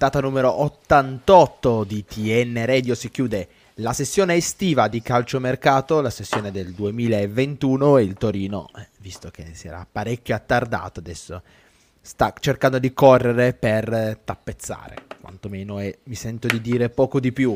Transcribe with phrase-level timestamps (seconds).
[0.00, 6.50] puntata numero 88 di TN Radio si chiude la sessione estiva di calciomercato, la sessione
[6.50, 11.42] del 2021 e il Torino, eh, visto che si era parecchio attardato, adesso
[12.00, 17.54] sta cercando di correre per tappezzare, quantomeno e mi sento di dire poco di più.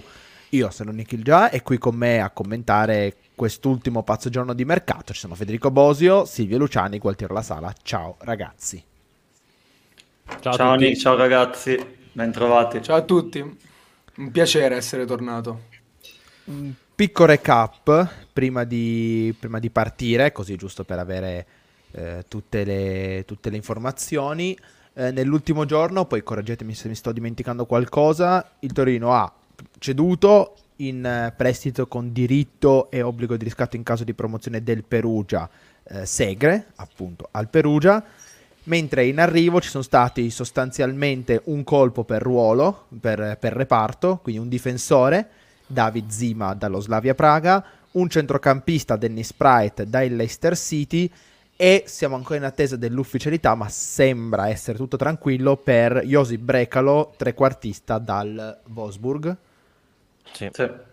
[0.51, 5.15] Io sono Nikhil Già e qui con me a commentare quest'ultimo pazzo giorno di mercato
[5.15, 7.73] ci sono Federico Bosio, Silvio Luciani, Gualtiero La Sala.
[7.83, 8.85] Ciao ragazzi.
[10.41, 12.81] Ciao, ciao Nick, ciao ragazzi, bentrovati.
[12.81, 13.41] Ciao a tutti,
[14.17, 15.73] un piacere essere tornato.
[16.45, 21.47] Un piccolo recap prima di, prima di partire, così giusto per avere
[21.91, 24.57] eh, tutte, le, tutte, le, informazioni.
[24.95, 29.31] Eh, nell'ultimo giorno, poi correggetemi se mi sto dimenticando qualcosa, il Torino ha
[29.79, 34.85] ceduto in eh, prestito con diritto e obbligo di riscatto in caso di promozione del
[34.85, 35.49] Perugia
[35.83, 38.05] eh, Segre, appunto al Perugia,
[38.65, 44.41] mentre in arrivo ci sono stati sostanzialmente un colpo per ruolo, per, per reparto, quindi
[44.41, 45.29] un difensore
[45.67, 51.11] David Zima dallo Slavia Praga, un centrocampista Dennis Sprite dal Leicester City
[51.57, 57.99] e siamo ancora in attesa dell'ufficialità, ma sembra essere tutto tranquillo per Josip Brecalo, trequartista
[57.99, 59.37] dal Wolfsburg.
[60.33, 60.49] Sì.
[60.53, 60.93] sì.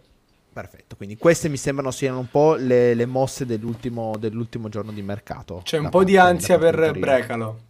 [0.53, 5.01] Perfetto, quindi queste mi sembrano siano un po' le, le mosse dell'ultimo, dell'ultimo, giorno di
[5.01, 5.61] mercato.
[5.63, 7.69] C'è un po' di ansia per Brecalo.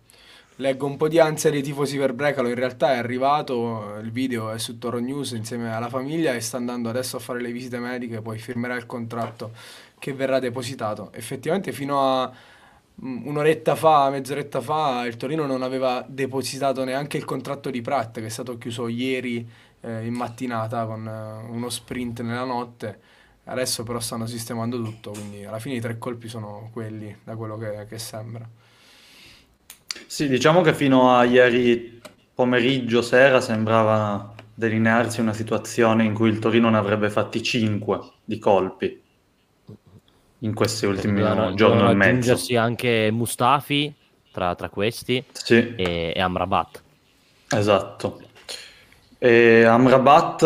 [0.56, 4.52] Leggo un po' di ansia dei tifosi per Brecalo, in realtà è arrivato, il video
[4.52, 7.78] è su Toro News insieme alla famiglia e sta andando adesso a fare le visite
[7.78, 9.52] mediche, poi firmerà il contratto
[10.00, 11.12] che verrà depositato.
[11.14, 12.32] Effettivamente fino a
[13.04, 18.20] mm, un'oretta fa, mezz'oretta fa, il Torino non aveva depositato neanche il contratto di Pratt
[18.20, 19.48] che è stato chiuso ieri
[19.82, 23.00] eh, in mattinata con eh, uno sprint nella notte.
[23.46, 27.58] Adesso però stanno sistemando tutto, quindi alla fine i tre colpi sono quelli, da quello
[27.58, 28.48] che, che sembra.
[30.06, 32.02] Sì, diciamo che fino a ieri
[32.34, 38.38] pomeriggio, sera, sembrava delinearsi una situazione in cui il Torino ne avrebbe fatti 5 di
[38.38, 39.02] colpi
[40.44, 42.10] in questi ultimi dovevano, giorni e mezzo.
[42.10, 43.94] aggiungersi anche Mustafi
[44.32, 45.76] tra, tra questi sì.
[45.76, 46.84] e, e, Amrabat.
[47.50, 48.22] Esatto.
[49.24, 50.42] E Amrabat,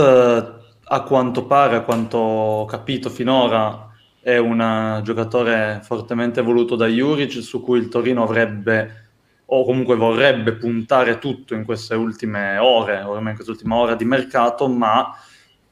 [0.83, 7.41] a quanto pare, a quanto ho capito finora, è un giocatore fortemente voluto da Juric,
[7.41, 9.03] su cui il Torino avrebbe
[9.45, 14.67] o comunque vorrebbe puntare tutto in queste ultime ore, ormai in quest'ultima ora di mercato,
[14.67, 15.09] ma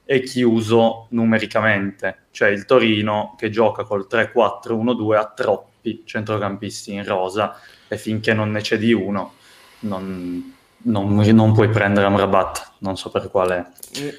[0.06, 2.28] è chiuso numericamente.
[2.32, 8.52] Cioè il Torino che gioca col 3-4-1-2 ha troppi centrocampisti in rosa e finché non
[8.52, 9.34] ne cedi uno
[9.80, 10.53] non,
[10.84, 13.72] non, non puoi prendere Amrabat, non so per quale...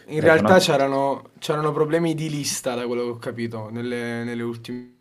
[0.07, 4.93] In, realtà c'erano, c'erano, problemi di lista da quello che ho capito nelle, nelle ultime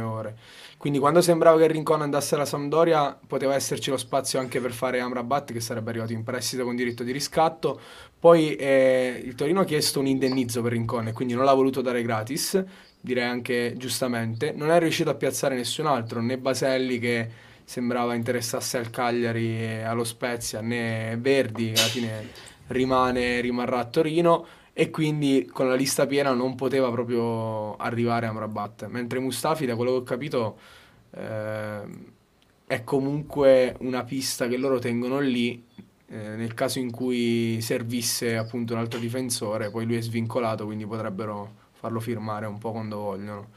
[0.00, 0.36] ore.
[0.76, 5.00] Quindi quando sembrava che Rincon andasse alla Sampdoria poteva esserci lo spazio anche per fare
[5.00, 7.80] Amrabat che sarebbe arrivato in prestito con diritto di riscatto.
[8.18, 11.80] Poi eh, il Torino ha chiesto un indennizzo per Rincon e quindi non l'ha voluto
[11.80, 12.62] dare gratis,
[13.00, 14.52] direi anche giustamente.
[14.52, 17.30] Non è riuscito a piazzare nessun altro, né Baselli che
[17.68, 22.28] sembrava interessasse al Cagliari e allo Spezia, né Verdi che alla fine
[22.68, 28.32] rimane, rimarrà a Torino e quindi con la lista piena non poteva proprio arrivare a
[28.32, 28.86] Mrabat.
[28.86, 30.58] Mentre Mustafi, da quello che ho capito,
[31.10, 31.80] eh,
[32.66, 35.62] è comunque una pista che loro tengono lì.
[36.10, 40.86] Eh, nel caso in cui servisse appunto un altro difensore, poi lui è svincolato, quindi
[40.86, 43.48] potrebbero farlo firmare un po' quando vogliono,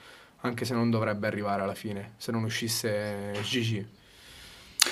[0.42, 4.00] anche se non dovrebbe arrivare alla fine, se non uscisse GG.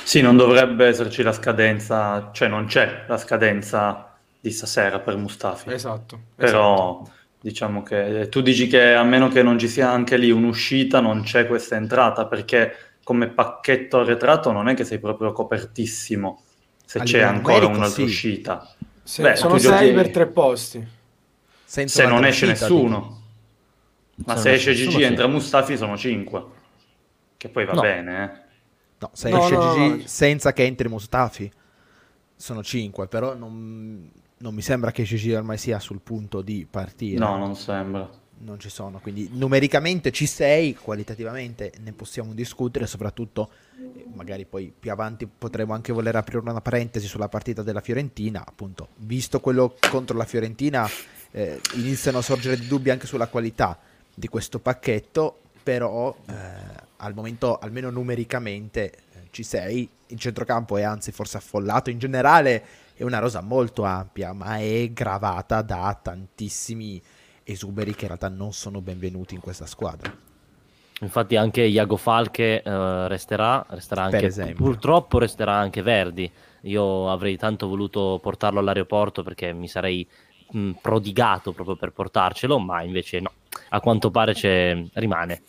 [0.09, 5.71] Sì, non dovrebbe esserci la scadenza, cioè non c'è la scadenza di stasera per Mustafi.
[5.71, 6.19] Esatto.
[6.33, 7.17] Però esatto.
[7.39, 11.21] diciamo che tu dici che a meno che non ci sia anche lì un'uscita, non
[11.21, 16.41] c'è questa entrata, perché come pacchetto arretrato non è che sei proprio copertissimo
[16.83, 18.01] se c'è ancora un'altra sì.
[18.01, 18.67] uscita.
[19.03, 19.93] Se, Beh, sono sei giochi...
[19.93, 20.87] per tre posti.
[21.63, 23.21] Senza se non esce uscita, nessuno.
[24.25, 26.43] Ma se, se esce GG e entra Mustafi sono cinque.
[27.37, 27.81] Che poi va no.
[27.81, 28.47] bene, eh.
[28.99, 31.51] No, se no, esce no, GG senza che entri Mustafi
[32.35, 37.17] sono cinque, però non, non mi sembra che Gigi ormai sia sul punto di partire.
[37.17, 38.09] No, non sembra.
[38.41, 43.49] Non ci sono, quindi numericamente ci sei, qualitativamente ne possiamo discutere, soprattutto
[44.13, 48.89] magari poi più avanti potremo anche voler aprire una parentesi sulla partita della Fiorentina, appunto,
[48.97, 50.87] visto quello contro la Fiorentina
[51.31, 53.77] eh, iniziano a sorgere dubbi anche sulla qualità
[54.13, 60.83] di questo pacchetto, però eh, al momento almeno numericamente eh, ci sei, il centrocampo è
[60.83, 62.63] anzi forse affollato in generale
[62.95, 67.01] è una rosa molto ampia, ma è gravata da tantissimi
[67.43, 70.13] esuberi che in realtà non sono benvenuti in questa squadra.
[71.01, 76.29] Infatti anche Iago Falche uh, resterà, resterà anche, purtroppo resterà anche Verdi,
[76.63, 80.05] Io avrei tanto voluto portarlo all'aeroporto perché mi sarei
[80.51, 83.31] mh, prodigato proprio per portarcelo, ma invece no,
[83.69, 84.77] a quanto pare c'è...
[84.95, 85.41] rimane.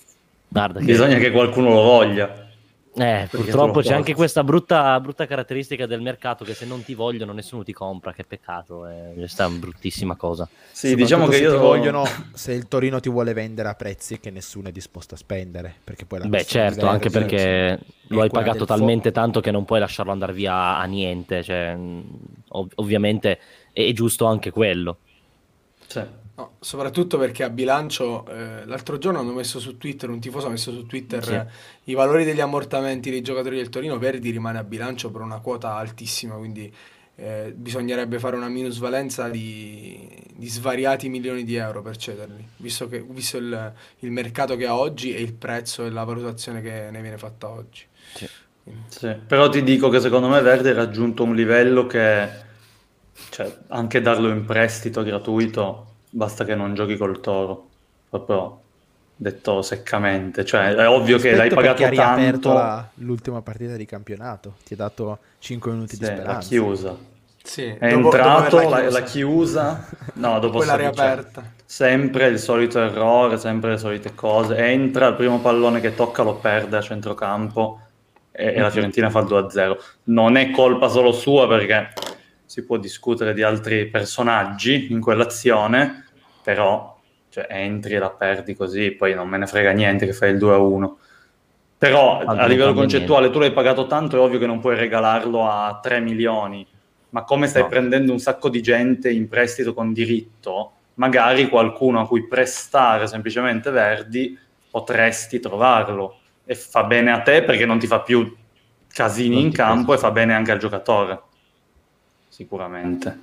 [0.52, 2.48] Guarda che- Bisogna che qualcuno lo voglia.
[2.92, 7.32] Eh, purtroppo c'è anche questa brutta, brutta caratteristica del mercato che se non ti vogliono
[7.32, 10.48] nessuno ti compra, che peccato, è questa è una bruttissima cosa.
[10.72, 12.02] Sì, diciamo che se io ti vogliono,
[12.32, 16.04] se il Torino ti vuole vendere a prezzi che nessuno è disposto a spendere, perché
[16.04, 17.38] poi la Beh certo, anche perché
[17.74, 21.76] è lo hai pagato talmente tanto che non puoi lasciarlo andare via a niente, cioè,
[21.76, 22.04] mh,
[22.48, 23.38] ov- ovviamente
[23.72, 24.98] è, è giusto anche quello.
[25.86, 26.02] Sì.
[26.40, 30.50] No, soprattutto perché a bilancio, eh, l'altro giorno hanno messo su Twitter, un tifoso ha
[30.50, 31.34] messo su Twitter Sì.
[31.34, 31.46] eh,
[31.84, 35.74] i valori degli ammortamenti dei giocatori del Torino, Verdi rimane a bilancio per una quota
[35.74, 36.72] altissima, quindi
[37.16, 43.02] eh, bisognerebbe fare una minusvalenza di, di svariati milioni di euro per cederli, visto, che,
[43.06, 47.02] visto il, il mercato che ha oggi e il prezzo e la valutazione che ne
[47.02, 47.84] viene fatta oggi.
[48.14, 48.26] Sì.
[48.88, 52.28] Sì, però ti dico che secondo me Verdi ha raggiunto un livello che,
[53.30, 57.68] cioè, anche darlo in prestito gratuito, basta che non giochi col Toro,
[58.08, 58.58] proprio
[59.16, 63.76] detto seccamente, cioè è ovvio che l'hai pagato perché ha riaperto tanto, la- l'ultima partita
[63.76, 66.48] di campionato, ti ha dato 5 minuti di sì, l'ha speranza.
[66.48, 66.96] chiusa,
[67.42, 68.98] Sì, è dopo- dopo entrato, averla l'ha, chiusa.
[68.98, 71.44] l'ha chiusa, no, dopo Poi l'ha cioè, riaperta.
[71.64, 76.36] sempre il solito errore, sempre le solite cose, entra, il primo pallone che tocca lo
[76.36, 77.80] perde a centrocampo
[78.32, 79.76] e, e la Fiorentina fa il 2-0.
[80.04, 81.92] Non è colpa solo sua perché
[82.50, 86.06] si può discutere di altri personaggi in quell'azione,
[86.42, 86.98] però
[87.28, 90.36] cioè, entri e la perdi così, poi non me ne frega niente che fai il
[90.38, 90.96] 2-1.
[91.78, 94.74] Però Tanto a non livello concettuale tu l'hai pagato tanto, è ovvio che non puoi
[94.74, 96.66] regalarlo a 3 milioni,
[97.10, 97.68] ma come stai No.
[97.68, 103.70] prendendo un sacco di gente in prestito con diritto, magari qualcuno a cui prestare semplicemente
[103.70, 104.36] Verdi
[104.68, 108.36] potresti trovarlo e fa bene a te perché non ti fa più
[108.88, 110.06] casini Non in campo pesa.
[110.06, 111.22] e fa bene anche al giocatore.
[112.44, 113.18] Sicuramente.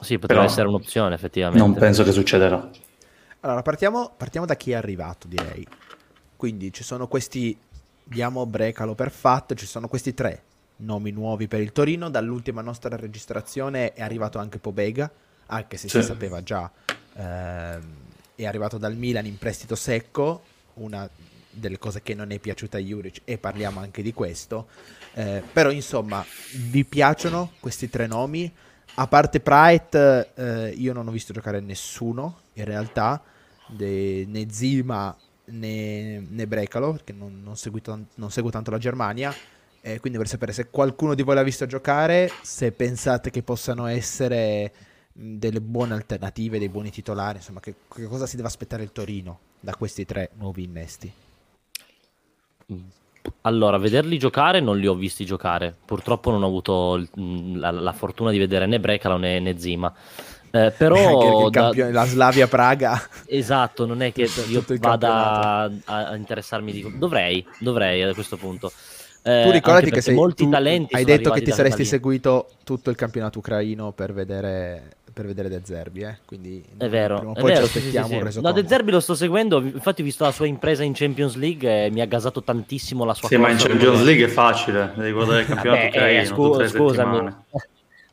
[0.00, 1.64] Sì, potrebbe Però essere un'opzione effettivamente.
[1.64, 2.68] Non penso che succederà.
[3.40, 5.64] Allora, partiamo, partiamo da chi è arrivato, direi.
[6.34, 7.56] Quindi ci sono questi,
[8.02, 10.42] diamo Brecalo per fatto, ci sono questi tre
[10.78, 12.10] nomi nuovi per il Torino.
[12.10, 15.08] Dall'ultima nostra registrazione è arrivato anche Pobega,
[15.46, 16.00] anche se Sì.
[16.00, 16.68] si sapeva già.
[17.18, 17.82] ehm,
[18.34, 20.42] è arrivato dal Milan in prestito secco,
[20.74, 21.08] una
[21.48, 24.66] delle cose che non è piaciuta a Juric e parliamo anche di questo.
[25.18, 26.22] Eh, però insomma,
[26.68, 28.52] vi piacciono questi tre nomi?
[28.96, 33.22] A parte Pride, eh, io non ho visto giocare nessuno in realtà,
[33.66, 38.78] de- né Zima né, né Brecalo, perché non, non segui tan- non seguo tanto la
[38.78, 39.34] Germania.
[39.80, 43.86] eh, quindi vorrei sapere se qualcuno di voi l'ha visto giocare, se pensate che possano
[43.86, 44.72] essere
[45.12, 48.90] mh, delle buone alternative, dei buoni titolari, insomma, che, che cosa si deve aspettare il
[48.92, 51.12] Torino da questi tre nuovi innesti.
[53.42, 55.74] Allora, vederli giocare non li ho visti giocare.
[55.84, 59.92] Purtroppo non ho avuto mh, la, la fortuna di vedere né Brecalo né, né Zima.
[60.50, 66.16] Eh, però da- campione- la Slavia Praga esatto, non è che io vada a, a
[66.16, 68.72] interessarmi di dovrei, dovrei a questo punto.
[69.22, 72.90] Eh, tu ricordati che sei, molti tu talenti hai detto che ti saresti seguito tutto
[72.90, 76.18] il campionato ucraino per vedere, per vedere De Zerbi, eh?
[76.26, 78.24] quindi È vero, prima o è poi vero, ci sì, sì, aspettiamo sì, un sì.
[78.26, 78.54] resoconto.
[78.54, 81.86] No, De Zerbi lo sto seguendo, infatti ho visto la sua impresa in Champions League
[81.86, 85.12] e mi ha gasato tantissimo la sua Sì, ma in Champions League è facile, devi
[85.12, 87.44] guardare il campionato Vabbè, ucraino eh, scu- scusami, ho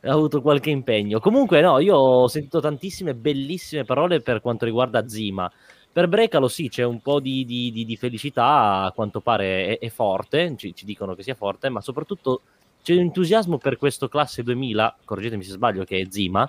[0.10, 1.20] avuto qualche impegno.
[1.20, 5.52] Comunque, no, io ho sentito tantissime bellissime parole per quanto riguarda Zima.
[5.92, 9.78] Per Brecalo, sì, c'è un po' di, di- di- di felicità, a quanto pare è,
[9.78, 12.40] è forte, ci, ci dicono che sia forte, ma soprattutto
[12.82, 16.48] c'è un entusiasmo per questo classe 2000, correggetemi se sbaglio, che è Zima,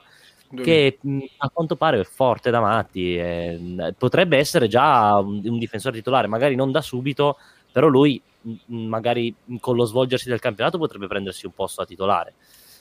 [0.53, 0.99] che
[1.37, 3.17] a quanto pare è forte da matti.
[3.17, 7.37] e, mh, potrebbe essere già un, un difensore titolare, magari non da subito,
[7.71, 8.21] però lui
[8.67, 12.33] magari con lo svolgersi del campionato potrebbe prendersi un posto da titolare.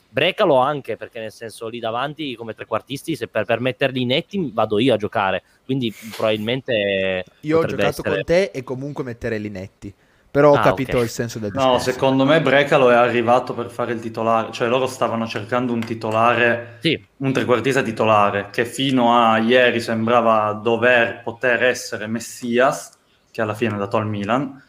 [0.09, 4.79] Brecalo anche perché nel senso lì davanti come trequartisti se per, per metterli netti vado
[4.79, 9.93] io a giocare quindi probabilmente Io ho giocato essere- con te e comunque mettere Linetti,
[10.35, 11.05] però ho Ah, capito ok.
[11.05, 11.73] il senso del discorso.
[11.73, 15.81] No, secondo me Brecalo è arrivato per fare il titolare, cioè loro stavano cercando un
[15.85, 22.99] titolare, sì un trequartista titolare, che fino a ieri sembrava dover poter essere Messias,
[23.31, 24.61] che alla fine è andato al Milan,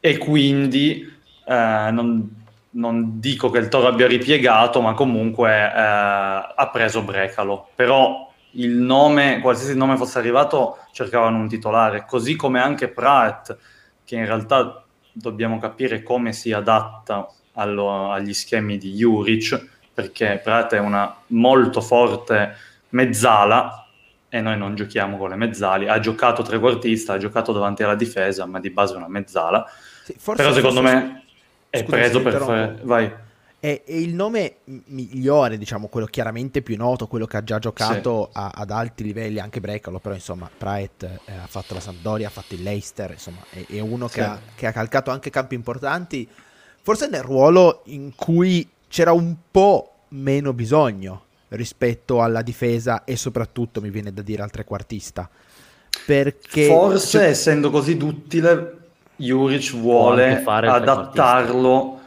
[0.00, 1.02] e quindi
[1.46, 7.70] eh, non, non dico che il Toro abbia ripiegato, ma comunque eh, ha preso Brecalo.
[7.74, 13.56] Però il nome, qualsiasi nome fosse arrivato, cercavano un titolare, così come anche Pratt,
[14.04, 14.82] che in realtà
[15.20, 21.80] dobbiamo capire come si adatta allo- agli schemi di Juric, perché Pratt è una molto
[21.80, 22.54] forte
[22.90, 23.86] mezzala
[24.28, 25.88] e noi non giochiamo con le mezzali.
[25.88, 29.66] Ha giocato trequartista, ha giocato davanti alla difesa, ma di base è una mezzala.
[30.04, 31.22] Sì, Però secondo forse- me
[31.70, 32.78] è scusa preso per fare...
[32.82, 33.12] Vai.
[33.60, 38.30] È, è il nome migliore, diciamo, quello chiaramente più noto, quello che ha già giocato
[38.32, 38.38] sì.
[38.38, 42.30] a, ad alti livelli, anche Brecalo, però insomma Praet eh, ha fatto la Sampdoria, ha
[42.30, 44.14] fatto il Leicester, insomma è, è uno sì.
[44.14, 46.28] che, ha, che ha calcato anche campi importanti,
[46.82, 53.80] forse nel ruolo in cui c'era un po' meno bisogno rispetto alla difesa e soprattutto
[53.80, 55.28] mi viene da dire al trequartista.
[56.06, 57.28] Perché forse cioè...
[57.28, 58.76] essendo così duttile
[59.16, 61.97] Juric vuole adattarlo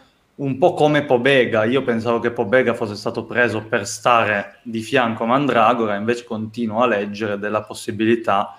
[0.42, 1.64] un po' come Pobega.
[1.66, 6.82] Io pensavo che Pobega fosse stato preso per stare di fianco a Mandragora, invece continuo
[6.82, 8.58] a leggere della possibilità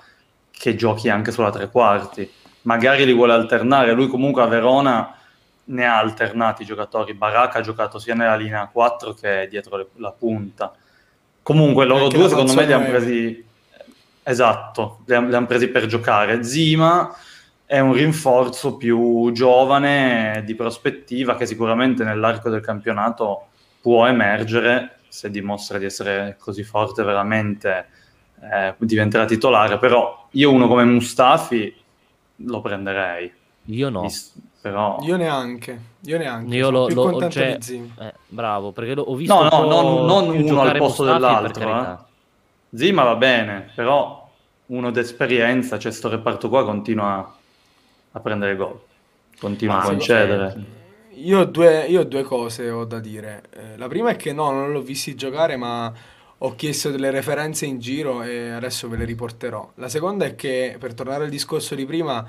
[0.50, 2.30] che giochi anche sulla tre quarti.
[2.62, 3.92] Magari li vuole alternare.
[3.92, 5.16] Lui comunque a Verona
[5.64, 7.14] ne ha alternati i giocatori.
[7.14, 10.72] Baracca ha giocato sia nella linea 4 che dietro le, la punta.
[11.42, 13.50] Comunque loro Anche due secondo me li hanno presi...
[14.24, 16.44] Esatto, li hanno presi per giocare.
[16.44, 17.12] Zima
[17.72, 23.46] è un rinforzo più giovane, di prospettiva, che sicuramente nell'arco del campionato
[23.80, 27.86] può emergere se dimostra di essere così forte veramente
[28.42, 31.74] eh, diventerà titolare, però io uno come Mustafi
[32.36, 33.32] lo prenderei.
[33.64, 34.06] Io no.
[34.60, 34.98] Però...
[35.00, 36.54] Io neanche, io neanche.
[36.54, 40.76] Io lo, lo cioè, eh, bravo, perché ho visto No, no, non, non uno al
[40.76, 42.76] posto Mustafi, dell'altro, eh.
[42.76, 44.28] Zima va bene, però
[44.66, 47.36] uno d'esperienza, cioè sto reparto qua continua
[48.12, 48.80] a prendere gol,
[49.38, 50.80] continua Ma a concedere.
[51.14, 53.42] Io ho, due, io due cose ho da dire.
[53.50, 55.92] Eh, la prima è che no, non l'ho visto giocare, ma
[56.44, 59.72] ho chiesto delle referenze in giro e adesso ve le riporterò.
[59.76, 62.26] La seconda è che, per tornare al discorso di prima,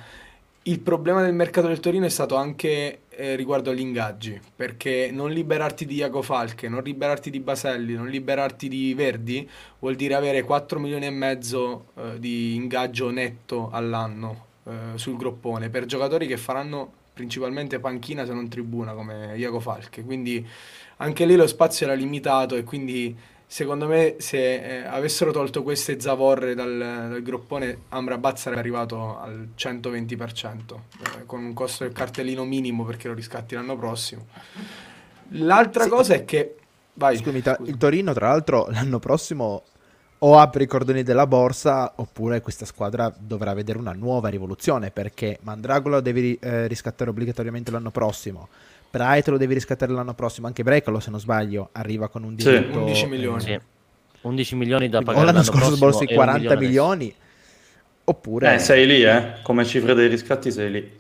[0.64, 5.32] il problema del mercato del Torino è stato anche eh, riguardo agli ingaggi, perché non
[5.32, 9.50] liberarti di Iago Falche, non liberarti di Baselli, non liberarti di Verdi
[9.80, 15.70] vuol dire avere 4 milioni e mezzo eh, di ingaggio netto all'anno eh, sul groppone
[15.70, 20.46] per giocatori che faranno principalmente panchina se non tribuna come Iago Falche, quindi
[20.98, 23.16] anche lì lo spazio era limitato e quindi
[23.46, 29.50] secondo me se eh, avessero tolto queste zavorre dal, dal groppone Amrabat sarebbe arrivato al
[29.56, 34.26] 120% eh, con un costo del cartellino minimo perché lo riscatti l'anno prossimo.
[35.36, 35.90] L'altra sì.
[35.90, 36.56] cosa è che
[36.94, 37.18] vai.
[37.18, 39.64] Scusami, il Torino tra l'altro l'anno prossimo
[40.26, 45.40] o apre i cordoni della borsa oppure questa squadra dovrà vedere una nuova rivoluzione perché
[45.42, 48.48] Mandragola lo devi eh, riscattare obbligatoriamente l'anno prossimo
[48.94, 52.72] Bright lo devi riscattare l'anno prossimo, anche Brecalo se non sbaglio arriva con un diritto...
[52.72, 53.42] Sì, 11 milioni.
[53.42, 53.60] Sì.
[54.22, 55.20] 11 milioni da pagare.
[55.20, 57.12] O l'anno scorso borsi 40 milioni,
[58.04, 58.54] oppure...
[58.54, 60.92] Eh, sei lì, eh, come cifre dei riscatti sei lì.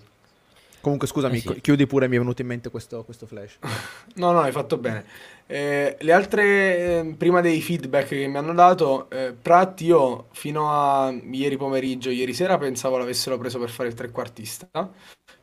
[0.83, 1.61] Comunque scusami, eh sì.
[1.61, 3.57] chiudi pure, mi è venuto in mente questo, questo flash.
[4.15, 5.05] no, no, hai fatto bene.
[5.47, 6.43] Eh, le altre,
[6.77, 12.09] eh, prima dei feedback che mi hanno dato, eh, Pratt io fino a ieri pomeriggio,
[12.09, 14.67] ieri sera pensavo l'avessero preso per fare il trequartista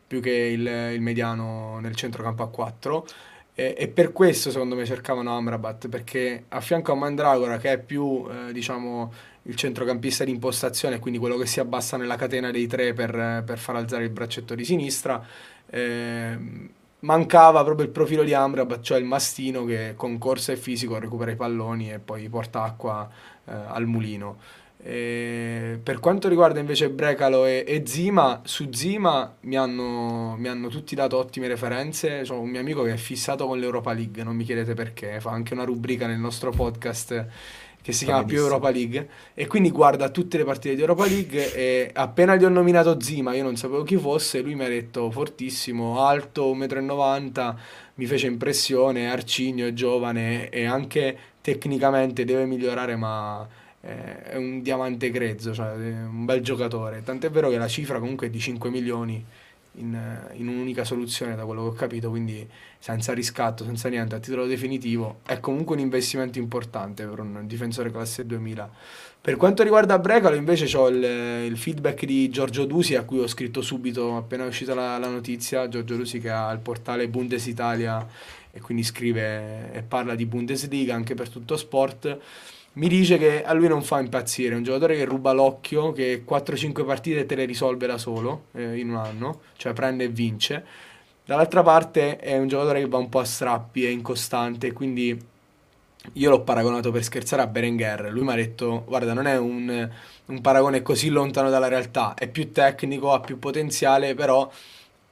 [0.06, 3.06] più che il, il mediano nel centrocampo a 4
[3.54, 7.78] e, e, per questo secondo me cercavano Amrabat perché a fianco a Mandragora che è
[7.78, 9.12] più eh, diciamo
[9.50, 13.58] il centrocampista di impostazione quindi quello che si abbassa nella catena dei tre per, per
[13.58, 15.24] far alzare il braccetto di sinistra
[15.68, 16.38] eh,
[17.00, 21.32] mancava proprio il profilo di Amrabat cioè il mastino che con corsa e fisico recupera
[21.32, 23.08] i palloni e poi porta acqua
[23.44, 29.56] eh, al mulino e per quanto riguarda invece Brecalo e, e Zima, su Zima mi
[29.56, 32.22] hanno, mi hanno, tutti dato ottime referenze.
[32.22, 35.32] C'ho un mio amico che è fissato con l'Europa League, non mi chiedete perché, fa
[35.32, 37.26] anche una rubrica nel nostro podcast
[37.82, 41.54] che si chiama più Europa League e quindi guarda tutte le partite di Europa League
[41.54, 45.10] e appena gli ho nominato Zima, io non sapevo chi fosse, lui mi ha detto
[45.10, 47.56] fortissimo, alto, 1,90 m,
[47.94, 53.48] mi fece impressione, arcigno, è giovane e anche tecnicamente deve migliorare ma
[53.80, 57.02] è un diamante grezzo, cioè un bel giocatore.
[57.02, 59.24] Tant'è vero che la cifra comunque è di 5 milioni
[59.74, 59.96] in,
[60.34, 62.46] in, un'unica soluzione, da quello che ho capito, quindi
[62.78, 65.20] senza riscatto, senza niente, a titolo definitivo.
[65.24, 68.70] È comunque un investimento importante per un difensore classe 2000.
[69.20, 73.26] Per quanto riguarda Brecalo, invece ho il, il, feedback di Giorgio Dusi, a cui ho
[73.26, 75.68] scritto subito appena è uscita la, la notizia.
[75.68, 78.06] Giorgio Dusi che ha il portale Bundes Italia
[78.52, 82.18] e quindi scrive e parla di Bundesliga anche per tutto sport
[82.72, 86.24] mi dice che a lui non fa impazzire, è un giocatore che ruba l'occhio, che
[86.24, 90.64] 4-5 partite te le risolve da solo eh, in un anno, cioè prende e vince.
[91.24, 95.18] Dall'altra parte è un giocatore che va un po' a strappi, è incostante, quindi
[96.14, 98.10] io l'ho paragonato per scherzare a Berenguer.
[98.10, 99.90] Lui mi ha detto, guarda, non è un,
[100.26, 104.50] un paragone così lontano dalla realtà, è più tecnico, ha più potenziale, però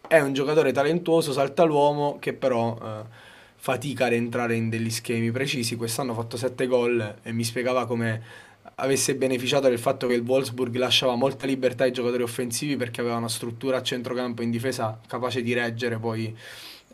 [0.07, 2.79] è un giocatore talentuoso, salta l'uomo, che però...
[2.81, 3.27] Eh,
[3.69, 5.77] fatica ad entrare in degli schemi precisi.
[5.77, 8.23] Quest'anno ha fatto 7 gol e mi spiegava come
[8.77, 13.17] avesse beneficiato del fatto che il Wolfsburg lasciava molta libertà ai giocatori offensivi perché aveva
[13.17, 16.35] una struttura a centrocampo in difesa capace di reggere poi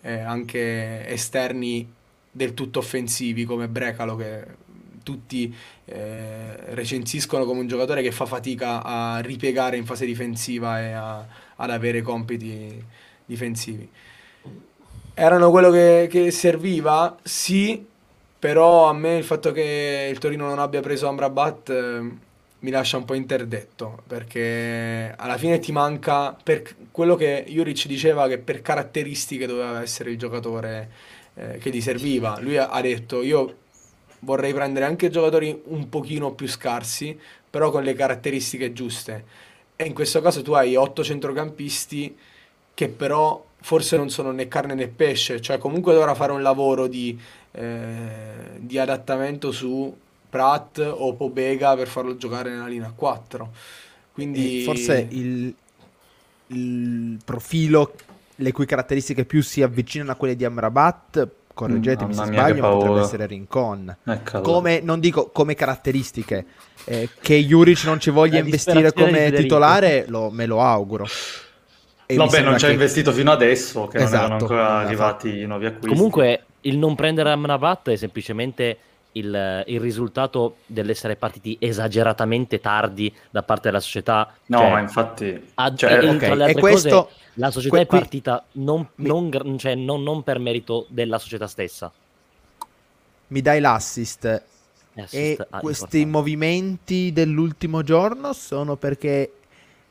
[0.00, 1.88] eh, anche esterni
[2.28, 4.44] del tutto offensivi come Brecalo che
[5.04, 5.54] tutti
[5.84, 11.24] eh, recensiscono come un giocatore che fa fatica a ripiegare in fase difensiva e a,
[11.54, 12.84] ad avere compiti
[13.26, 13.88] difensivi.
[15.16, 17.16] Erano quello che, che serviva?
[17.22, 17.86] Sì,
[18.36, 22.00] però a me il fatto che il Torino non abbia preso Amrabat eh,
[22.58, 28.26] mi lascia un po' interdetto perché alla fine ti manca per quello che Juric diceva
[28.26, 30.90] che per caratteristiche doveva essere il giocatore
[31.34, 32.36] eh, che gli serviva.
[32.40, 33.56] Lui ha, detto io
[34.20, 37.16] vorrei prendere anche giocatori un pochino più scarsi,
[37.48, 39.24] però con le caratteristiche giuste.
[39.76, 42.16] E in questo caso tu hai otto centrocampisti
[42.74, 46.86] che però forse non sono né carne né pesce, cioè comunque dovrà fare un lavoro
[46.86, 47.18] di,
[47.52, 49.90] eh, di adattamento su
[50.28, 53.50] Pratt o Pobega per farlo giocare nella linea 4.
[54.12, 55.54] Quindi e forse il,
[56.48, 57.94] il profilo
[58.34, 62.68] le cui caratteristiche più si avvicinano a quelle di Amrabat correggetemi mm, se sbaglio, ma
[62.68, 63.96] potrebbe essere Rincon.
[64.04, 64.42] Eccolo.
[64.42, 66.44] Come, non dico come caratteristiche,
[66.84, 71.06] eh, che Juric non ci voglia investire come titolare, lo, me lo auguro.
[72.06, 72.74] E no, beh, non ci ha che...
[72.74, 74.86] investito fino adesso, che esatto, non erano ancora esatto.
[74.86, 75.88] arrivati i nuovi acquisti.
[75.88, 78.78] Comunque, il non prendere Amrabat è semplicemente
[79.12, 84.34] il, il, risultato dell'essere partiti esageratamente tardi da parte della società.
[84.46, 85.42] No, cioè, ma infatti...
[85.54, 86.50] A, cioè, okay.
[86.50, 87.04] e questo...
[87.04, 89.08] Cose, la società que- è partita non, mi...
[89.08, 91.90] non, cioè, non, non, per merito della società stessa.
[93.28, 94.42] Mi dai l'assist.
[94.92, 96.06] l'assist e ah, questi importante.
[96.06, 99.32] movimenti dell'ultimo giorno sono perché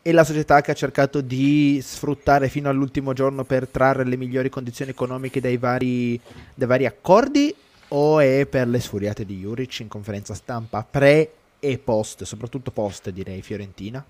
[0.04, 4.50] è la società che ha cercato di sfruttare fino all'ultimo giorno per trarre le migliori
[4.50, 6.20] condizioni economiche dai vari,
[6.54, 7.56] dai vari accordi
[7.88, 13.12] o è per le sfuriate di Juric in conferenza stampa pre e post, soprattutto post
[13.12, 14.04] direi Fiorentina?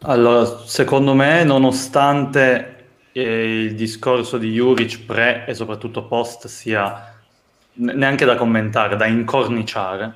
[0.00, 7.14] Allora, secondo me, nonostante eh, il discorso di Juric pre e soprattutto post sia
[7.74, 10.12] neanche da commentare, da incorniciare,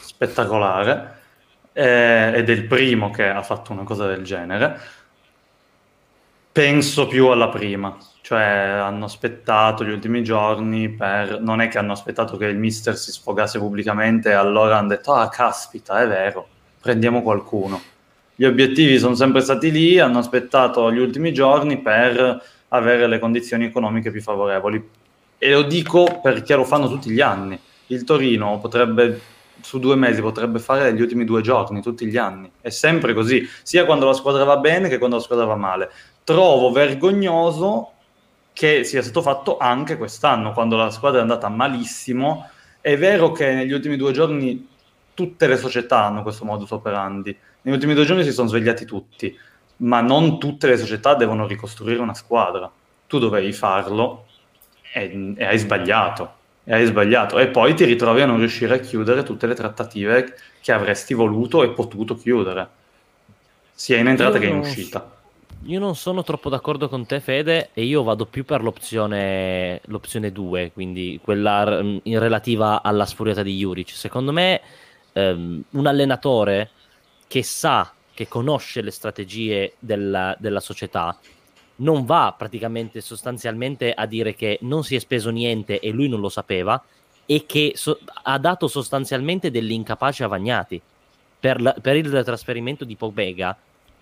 [0.00, 1.17] spettacolare,
[1.78, 4.80] eh, ed è il primo che ha fatto una cosa del genere,
[6.50, 11.40] penso più alla prima, cioè hanno aspettato gli ultimi giorni per...
[11.40, 15.12] non è che hanno aspettato che il mister si sfogasse pubblicamente e allora hanno detto
[15.12, 16.48] ah caspita è vero,
[16.80, 17.80] prendiamo qualcuno.
[18.34, 23.66] Gli obiettivi sono sempre stati lì, hanno aspettato gli ultimi giorni per avere le condizioni
[23.66, 24.88] economiche più favorevoli.
[25.38, 27.56] E lo dico perché lo fanno tutti gli anni.
[27.86, 29.20] Il Torino potrebbe,
[29.60, 32.50] su due mesi, potrebbe fare gli ultimi due giorni, tutti gli anni.
[32.60, 35.90] È sempre così, sia quando la squadra va bene che quando la squadra va male.
[36.24, 37.92] Trovo vergognoso
[38.52, 42.50] che sia stato fatto anche quest'anno, quando la squadra è andata malissimo.
[42.80, 44.68] È vero che negli ultimi due giorni
[45.14, 47.36] tutte le società hanno questo modus operandi.
[47.62, 49.36] Negli ultimi due giorni si sono svegliati tutti,
[49.78, 52.70] ma non tutte le società devono ricostruire una squadra.
[53.06, 54.26] Tu dovevi farlo
[54.92, 56.37] e, e hai sbagliato.
[56.70, 57.38] E hai sbagliato.
[57.38, 61.62] E poi ti ritrovi a non riuscire a chiudere tutte le trattative che avresti voluto
[61.62, 62.68] e potuto chiudere,
[63.72, 65.16] sia in entrata io che in uscita.
[65.64, 70.30] Io non sono troppo d'accordo con te, Fede, e io vado più per l'opzione, l'opzione
[70.30, 73.88] 2, quindi quella in relativa alla sfuriata di Juric.
[73.88, 74.60] Secondo me,
[75.14, 76.70] ehm, un allenatore
[77.26, 81.18] che sa, che conosce le strategie della, della società,
[81.80, 86.20] non va praticamente sostanzialmente a dire che non si è speso niente e lui non
[86.20, 86.82] lo sapeva
[87.26, 90.80] e che so- ha dato sostanzialmente dell'incapace a Vagnati
[91.38, 93.56] per, la- per il trasferimento di Pobega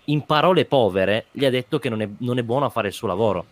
[0.05, 2.93] in parole povere, gli ha detto che non è, non è buono a fare il
[2.93, 3.45] suo lavoro.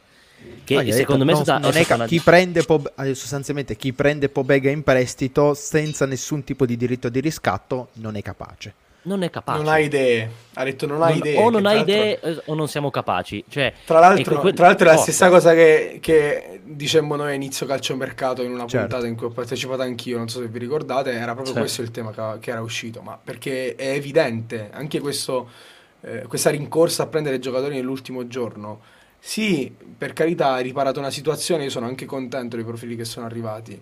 [0.63, 2.05] Che no, secondo detto, me non, non è, una...
[2.05, 2.91] chi prende Pob...
[2.97, 8.15] Eh, sostanzialmente chi prende Pobega in prestito senza nessun tipo di diritto di riscatto non
[8.15, 8.73] è capace.
[9.05, 9.57] Non è capace.
[9.57, 10.29] Non ha idee.
[10.53, 11.37] Ha detto non ha non, idee.
[11.37, 13.43] O non ha idee eh, o non siamo capaci.
[13.47, 17.33] Cioè, tra, l'altro, que- tra l'altro, è la stessa cosa che, che dicemmo noi a
[17.33, 18.87] inizio calciomercato in una certo.
[18.87, 20.17] puntata in cui ho partecipato anch'io.
[20.17, 21.11] Non so se vi ricordate.
[21.11, 21.59] Era proprio certo.
[21.59, 23.01] questo il tema che, che era uscito.
[23.01, 25.73] Ma perché è evidente anche questo
[26.05, 28.79] eh, questa rincorsa a prendere giocatori nell'ultimo giorno.
[29.17, 33.25] Sì, per carità, hai riparato una situazione, io sono anche contento dei profili che sono
[33.25, 33.81] arrivati,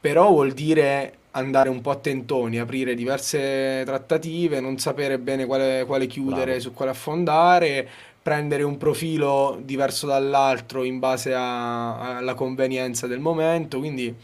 [0.00, 6.06] però vuol dire andare un po' attentoni, aprire diverse trattative, non sapere bene quale, quale
[6.06, 6.60] chiudere, Bravo.
[6.60, 7.88] su quale affondare,
[8.20, 14.14] prendere un profilo diverso dall'altro in base a, alla convenienza del momento, quindi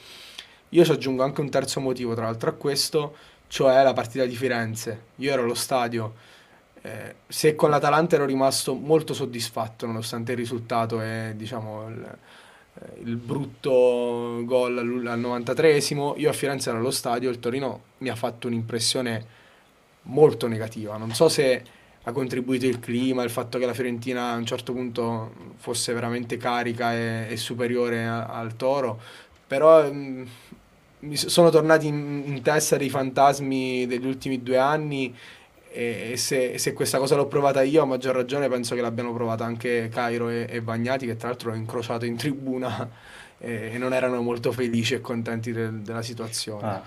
[0.68, 3.14] io ci aggiungo anche un terzo motivo tra l'altro a questo,
[3.46, 5.04] cioè la partita di Firenze.
[5.16, 6.32] Io ero allo stadio
[6.86, 12.18] eh, se con l'Atalanta ero rimasto molto soddisfatto nonostante il risultato e diciamo il,
[13.04, 18.08] il brutto gol al, al 93esimo, io a Firenze ero allo stadio, il Torino mi
[18.08, 19.26] ha fatto un'impressione
[20.02, 20.96] molto negativa.
[20.96, 21.62] Non so se
[22.02, 26.36] ha contribuito il clima, il fatto che la Fiorentina a un certo punto fosse veramente
[26.36, 29.00] carica e, e superiore a, al Toro,
[29.46, 30.28] però mh,
[31.00, 35.14] mi sono tornati in, in, testa dei fantasmi degli ultimi due anni
[35.74, 39.44] e se, se, questa cosa l'ho provata io a maggior ragione penso che l'abbiano provata
[39.44, 42.88] anche Cairo e, e Bagnati che tra l'altro ho incrociato in tribuna
[43.38, 46.66] e, e non erano molto felici e contenti del, della situazione.
[46.68, 46.82] Ah.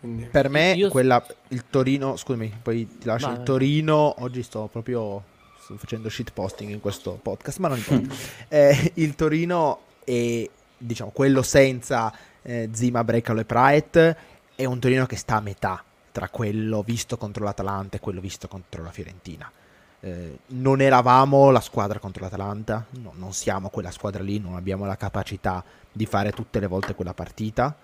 [0.00, 0.24] Quindi...
[0.24, 0.88] Per me io...
[0.88, 3.34] quella, il Torino, scusami, poi ti lascio Ma...
[3.34, 5.22] il Torino, oggi sto proprio
[5.60, 8.14] sto facendo shitposting in questo podcast, ma non importa.
[8.48, 14.16] eh, il Torino è, diciamo, quello senza eh, Zima, Brecalo e Praet,
[14.56, 15.84] è un Torino che sta a metà
[16.14, 19.50] tra quello visto contro l'Atalanta e quello visto contro la Fiorentina.
[19.98, 24.86] Eh, non eravamo la squadra contro l'Atalanta, no, non siamo quella squadra lì, non abbiamo
[24.86, 27.74] la capacità di fare tutte le volte quella partita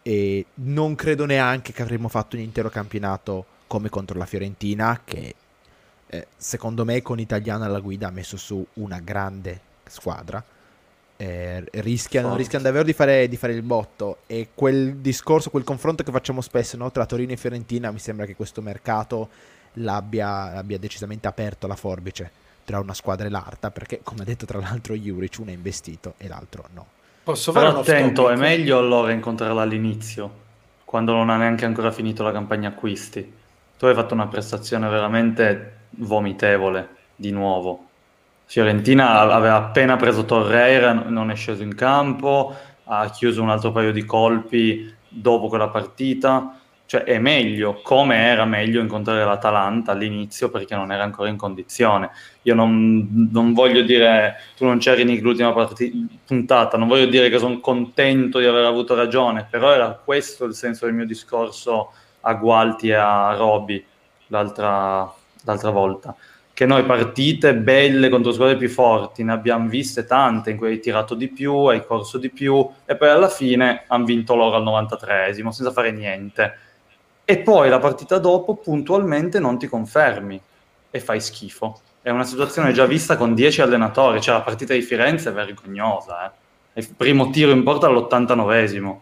[0.00, 5.34] e non credo neanche che avremmo fatto un intero campionato come contro la Fiorentina che
[6.06, 10.42] eh, secondo me con Italiano alla guida ha messo su una grande squadra
[11.16, 16.02] eh, rischiano, rischiano, davvero di fare, di fare, il botto e quel discorso, quel confronto
[16.02, 19.28] che facciamo spesso no, tra Torino e Fiorentina mi sembra che questo mercato
[19.74, 22.30] l'abbia, l'abbia decisamente aperto la forbice
[22.64, 26.14] tra una squadra e l'altra perché come ha detto tra l'altro Juric uno è investito
[26.16, 26.86] e l'altro no
[27.24, 30.30] Posso fare Però attento, è meglio allora incontrarla all'inizio,
[30.84, 33.32] quando non ha neanche ancora finito la campagna acquisti.
[33.78, 37.86] Tu hai fatto una prestazione veramente vomitevole, di nuovo.
[38.46, 42.54] Fiorentina aveva appena preso Torreira, non è sceso in campo,
[42.84, 48.44] ha chiuso un altro paio di colpi dopo quella partita cioè è meglio, come era
[48.44, 52.10] meglio incontrare l'Atalanta all'inizio perché non era ancora in condizione.
[52.42, 57.30] Io non, non voglio dire, tu non c'eri Nick l'ultima partita, puntata, non voglio dire
[57.30, 61.92] che sono contento di aver avuto ragione, però era questo il senso del mio discorso
[62.20, 63.84] a Gualti e a Roby
[64.28, 65.10] l'altra,
[65.44, 66.14] l'altra volta.
[66.54, 70.78] Che noi partite belle contro squadre più forti ne abbiamo viste tante in cui hai
[70.78, 74.62] tirato di più, hai corso di più e poi alla fine hanno vinto loro al
[74.62, 76.58] 93esimo senza fare niente
[77.24, 80.40] e poi la partita dopo puntualmente non ti confermi
[80.90, 81.80] e fai schifo.
[82.00, 86.26] È una situazione già vista con 10 allenatori, cioè la partita di Firenze è vergognosa.
[86.26, 86.80] Eh.
[86.80, 88.98] Il primo tiro in porta all'89esimo,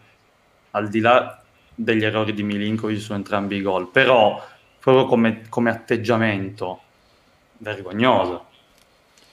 [0.71, 1.39] al di là
[1.75, 4.41] degli errori di Milinkovic su entrambi i gol, però
[4.79, 6.82] proprio come, come atteggiamento
[7.63, 8.45] vergognoso.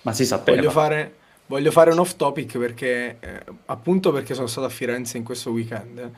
[0.03, 0.57] Ma si sapeva.
[0.57, 1.15] Voglio fare,
[1.47, 5.51] voglio fare un off topic perché, eh, appunto perché sono stato a Firenze in questo
[5.51, 6.13] weekend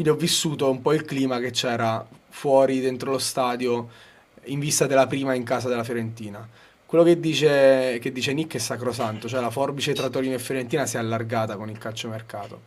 [0.00, 3.88] quindi ho vissuto un po' il clima che c'era fuori dentro lo stadio
[4.44, 6.48] in vista della prima in casa della Fiorentina.
[6.86, 10.86] Quello che dice, che dice Nick è sacrosanto, cioè la forbice tra Torino e Fiorentina
[10.86, 12.62] si è allargata con il calciomercato.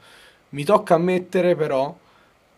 [0.50, 1.98] Mi tocca ammettere però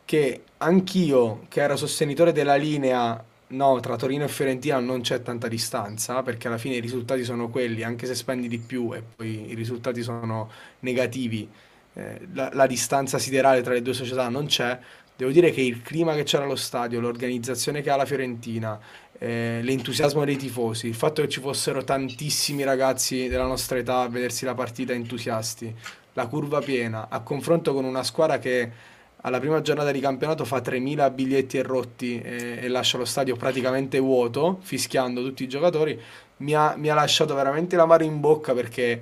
[0.04, 3.24] che anch'io, che ero sostenitore della linea
[3.56, 7.50] no, tra Torino e Fiorentina non c'è tanta distanza, perché alla fine i risultati sono
[7.50, 10.50] quelli, anche se spendi di più e poi i risultati sono
[10.82, 11.50] negativi,
[11.94, 14.78] eh, la, la, distanza siderale tra le due società non c'è.
[15.18, 18.78] Devo dire che il clima che c'era allo stadio, l'organizzazione che ha la Fiorentina,
[19.18, 24.10] eh, l'entusiasmo dei tifosi, il fatto che ci fossero tantissimi ragazzi della nostra età a
[24.10, 25.74] vedersi la partita entusiasti,
[26.13, 28.94] la curva piena, a confronto con una squadra che
[29.25, 33.97] alla prima giornata di campionato fa 3.000 biglietti rotti e, e, lascia lo stadio praticamente
[33.97, 35.99] vuoto, fischiando tutti i giocatori,
[36.38, 39.01] mi ha, mi ha lasciato veramente l'amaro in bocca perché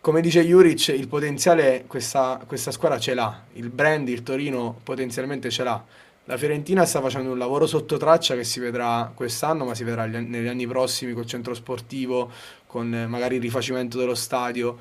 [0.00, 5.50] come dice Juric, il potenziale questa, questa squadra ce l'ha, il brand, il Torino potenzialmente
[5.50, 5.84] ce l'ha.
[6.24, 10.06] La Fiorentina sta facendo un lavoro sotto traccia che si vedrà quest'anno, ma si vedrà
[10.06, 12.30] negli anni prossimi col centro sportivo,
[12.66, 14.78] con magari il rifacimento dello stadio.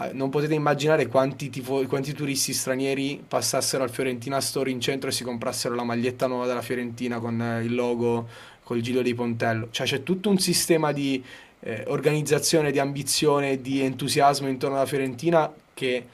[0.00, 5.08] Ah, non potete immaginare quanti, tifo, quanti turisti stranieri passassero al Fiorentina Store in centro
[5.08, 8.28] e si comprassero la maglietta nuova della Fiorentina con il logo,
[8.62, 9.66] col giro di Pontello.
[9.72, 11.20] Cioè c'è tutto un sistema di,
[11.60, 16.06] eh, organizzazione, di ambizione di entusiasmo intorno alla Fiorentina che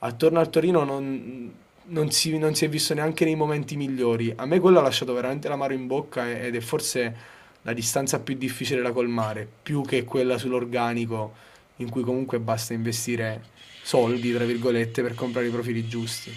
[0.00, 1.52] attorno al Torino non,
[1.84, 4.32] non, si, non, si, è visto neanche nei momenti migliori.
[4.34, 7.16] A me quello ha lasciato veramente l'amaro in bocca ed è forse
[7.62, 11.46] la distanza più difficile da colmare, più che quella sull'organico
[11.78, 13.42] in cui comunque basta investire
[13.82, 16.32] soldi, tra virgolette, per comprare i profili giusti.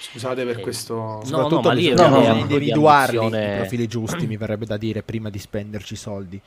[0.00, 0.94] Scusate per questo.
[0.94, 5.02] No, Soprattutto no, ma lì no, no, individuarli i profili giusti, mi verrebbe da dire,
[5.02, 6.40] prima di spenderci soldi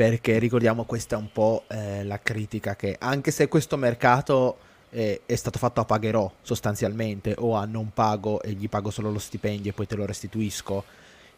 [0.00, 4.56] perché ricordiamo questa è un po' eh, la critica che anche se questo mercato
[4.88, 9.10] eh, è stato fatto a pagherò sostanzialmente o a non pago e gli pago solo
[9.10, 10.84] lo stipendio e poi te lo restituisco,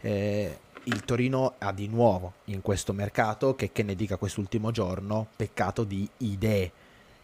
[0.00, 5.26] eh, il Torino ha di nuovo in questo mercato, che, che ne dica quest'ultimo giorno,
[5.36, 6.70] peccato di idee.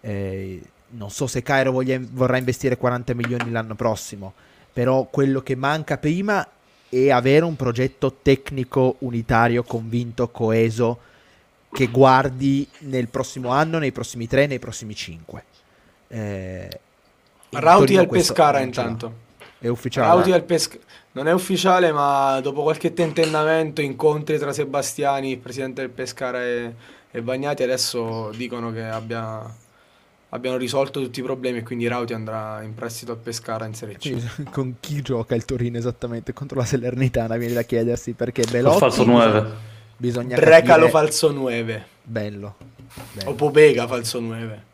[0.01, 4.33] Eh, non so se Cairo voglia, vorrà investire 40 milioni l'anno prossimo,
[4.73, 6.47] però quello che manca prima
[6.89, 11.01] è avere un progetto tecnico unitario, convinto, coeso,
[11.71, 15.45] che guardi nel prossimo anno, nei prossimi tre, nei prossimi cinque.
[16.09, 16.81] Eh,
[17.51, 19.27] Rauti al Pescara intanto.
[19.59, 20.07] È ufficiale.
[20.07, 20.83] Rauti al Pescara.
[21.19, 26.73] Non è ufficiale, ma dopo qualche tentennamento, incontri tra Sebastiani, il presidente del Pescara e,
[27.11, 29.45] e Bagnati, adesso dicono che abbia-
[30.29, 33.97] abbiano risolto tutti i problemi e quindi Rauti andrà in prestito al Pescara in Serie
[33.97, 34.11] C.
[34.11, 37.37] Quindi, Con chi gioca il Torino esattamente contro la Salernitana?
[37.37, 39.51] Viene da chiedersi perché Col Belotti falso 9.
[39.97, 40.91] bisogna Brecalo capire...
[40.91, 42.55] falso 9 bello,
[43.13, 43.31] bello.
[43.31, 44.68] o Pobega falso 9.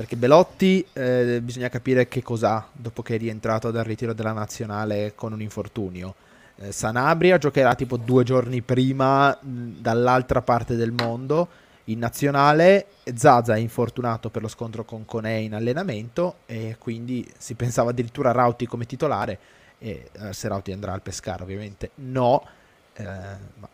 [0.00, 5.12] Perché Belotti eh, bisogna capire che cos'ha dopo che è rientrato dal ritiro della nazionale
[5.14, 6.14] con un infortunio.
[6.56, 11.48] Eh, Sanabria giocherà tipo due giorni prima mh, dall'altra parte del mondo
[11.84, 12.86] in nazionale.
[13.14, 18.30] Zaza è infortunato per lo scontro con Conè in allenamento e quindi si pensava addirittura
[18.30, 19.38] a Rauti come titolare.
[19.76, 22.42] E eh, se Rauti andrà al Pescara, ovviamente no,
[22.94, 23.68] eh, ma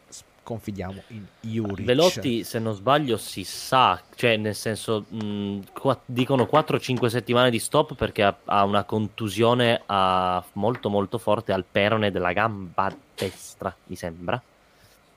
[0.47, 1.85] confidiamo in Juric.
[1.85, 7.59] Velotti, se non sbaglio, si sa, cioè nel senso, mh, qua- dicono 4-5 settimane di
[7.59, 13.77] stop perché ha, ha una contusione a- molto molto forte al perone della gamba destra,
[13.85, 14.41] mi sembra.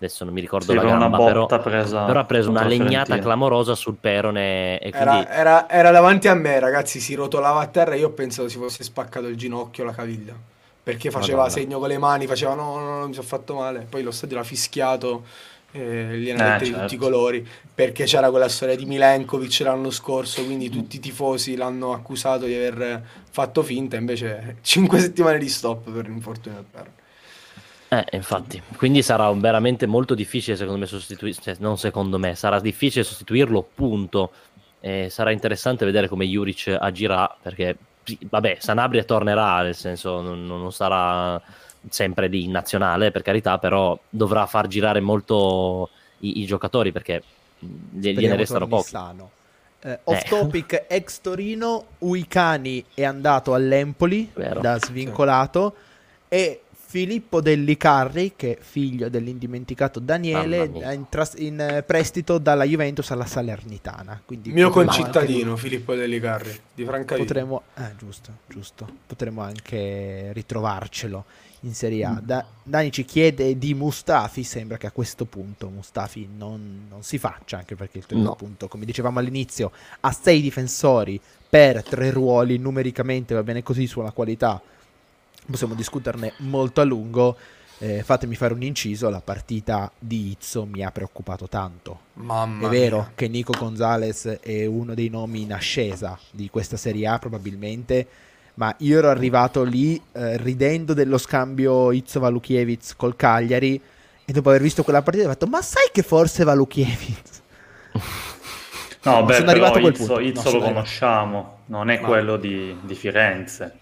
[0.01, 2.87] Adesso non mi ricordo Sì, la gamba, botta però, presa però ha preso una legnata
[2.87, 3.21] Fiorentina.
[3.21, 6.99] clamorosa sul perone e quindi Era, era- era davanti a me, ragazzi.
[6.99, 7.95] Si rotolava a terra.
[7.95, 10.35] Io ho pensato si fosse spaccato il ginocchio, la caviglia.
[10.83, 11.49] Perché faceva Madonna.
[11.49, 13.85] segno con le mani, faceva no, no, no, mi sono fatto male.
[13.89, 15.25] Poi lo stadio l'ha fischiato,
[15.71, 16.81] eh, gli hanno Eh, detto di certo.
[16.81, 17.47] tutti i colori.
[17.73, 22.55] Perché c'era quella storia di Milenkovic l'anno scorso, quindi tutti i tifosi l'hanno accusato di
[22.55, 23.97] aver fatto finta.
[23.97, 26.93] Invece 5 settimane di stop per l'infortunio perno.
[27.91, 32.59] Eh, infatti, quindi sarà veramente molto difficile secondo me sostituirlo, cioè, non secondo me, sarà
[32.59, 34.31] difficile sostituirlo, punto.
[34.79, 37.75] E sarà interessante vedere come Juric agirà, perché,
[38.29, 41.41] vabbè, Sanabria tornerà, nel senso non, non sarà
[41.89, 47.21] sempre di nazionale, per carità, però dovrà far girare molto i, i giocatori, perché
[47.59, 47.67] gli-
[47.99, 48.89] gliene Speriamo restano pochi.
[48.89, 49.29] sano.
[49.81, 50.27] Eh, off Eh.
[50.27, 54.59] topic ex Torino, Uicani è andato all'Empoli Vero.
[54.59, 55.73] da svincolato
[56.27, 63.11] e Filippo Dellicarri, che è figlio dell'indimenticato Daniele, in, tras- in, eh, prestito dalla Juventus
[63.11, 64.19] alla Salernitana.
[64.25, 67.27] Quindi Mio concittadino anche- Filippo Dellicarri di Francavilla.
[67.27, 68.89] Potremmo, eh, giusto, giusto.
[69.05, 71.25] Potremmo anche ritrovarcelo
[71.59, 72.11] in Serie Mm.
[72.11, 72.21] A.
[72.25, 74.43] Da- Dani ci chiede di Mustafi.
[74.43, 78.33] Sembra che a questo punto Mustafi non, non si faccia, anche perché il Torino, No.
[78.33, 82.57] appunto, come dicevamo all'inizio, ha sei difensori per tre ruoli.
[82.57, 84.59] Numericamente va bene così sulla qualità.
[85.49, 87.35] Possiamo discuterne molto a lungo.
[87.81, 91.99] Eh, fatemi fare un inciso: la partita di Izzo mi ha preoccupato tanto.
[92.15, 93.11] Mamma È vero mia.
[93.15, 98.05] che Nico Gonzalez è uno dei nomi in ascesa di questa Serie A probabilmente,
[98.55, 103.81] ma io ero arrivato lì eh, ridendo dello scambio Izzo Valukiewicz col Cagliari
[104.25, 107.41] e dopo aver visto quella partita ho detto ma sai che forse Valukiewicz
[109.01, 110.19] No, beh, sono arrivato a quel Izzo, punto.
[110.19, 113.77] No, Izzo sono lo conosciamo, non è Ma- quello di, di Firenze.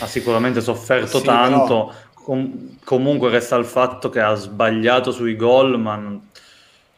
[0.00, 1.92] Ha sicuramente sofferto Sì, tanto.
[2.12, 6.28] Com- comunque resta il fatto che ha sbagliato sui gol, ma non,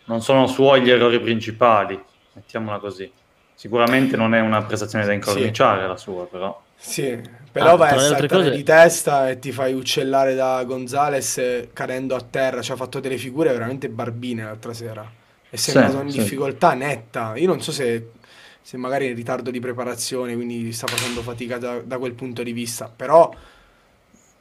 [0.07, 3.11] non sono suoi gli errori principali, mettiamola così.
[3.55, 6.61] Sicuramente non è una prestazione da incorniciare la sua, però.
[6.77, 7.21] Sì,
[7.53, 10.35] però Ah, vai a tra le altre saltare cose- di testa e ti fai uccellare
[10.35, 12.63] da Gonzales cadendo a terra.
[12.63, 15.09] Ci ha fatto delle figure veramente barbine l'altra sera.
[15.49, 16.19] È sembrato in sì.
[16.19, 17.37] difficoltà netta.
[17.37, 18.13] Io non so se,
[18.63, 22.43] se magari è in ritardo di preparazione, quindi sta facendo fatica da, da quel punto
[22.43, 22.91] di vista.
[22.95, 23.33] Però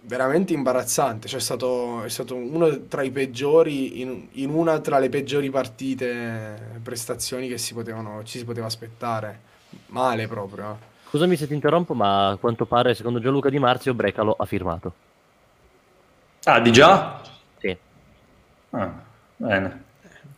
[0.02, 1.28] veramente imbarazzante.
[1.28, 5.50] Cioè, è stato, è stato uno tra i peggiori, in, in una tra le peggiori
[5.50, 9.48] partite, prestazioni che si potevano, ci si poteva aspettare.
[9.88, 10.72] Male proprio.
[10.72, 10.88] eh.
[11.10, 14.94] Scusami se ti interrompo, ma a quanto pare, secondo Gianluca Di Marzio, Brecalo ha firmato.
[16.44, 17.22] Ah, di già?
[17.58, 17.78] Sì.
[18.72, 18.94] Ah,
[19.38, 19.84] bene.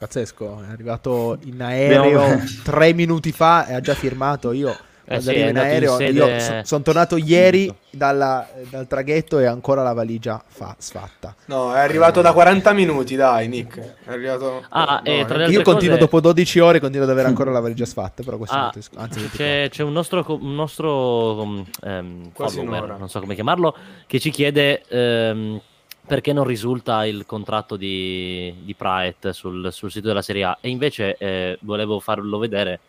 [0.02, 5.24] Pazzesco è arrivato in aereo Abbiamo- tre minuti fa e ha già firmato io quando
[5.24, 9.40] sì, arrivo è in andato in aereo sede- io sono tornato ieri dalla- dal traghetto
[9.40, 13.78] e ancora la valigia fa, sfatta No, è arrivato da 40 minuti, dai, Nick.
[14.06, 14.64] È arrivato...
[14.70, 17.52] Ah, no, e no, è- Io continuo cose- dopo 12 ore, continuo ad avere ancora
[17.52, 19.04] la valigia sfatta, però questo è un Ah, discorso.
[19.04, 19.46] Anzi, 24.
[19.46, 23.76] c'è, c'è un nostro, un nostro um, ehm, follower, non so come chiamarlo,
[24.08, 25.60] che ci chiede ehm,
[26.06, 30.58] perché non risulta il contratto di, di Praet sul, sul sito della Serie A.
[30.62, 32.80] E invece eh, volevo farlo vedere,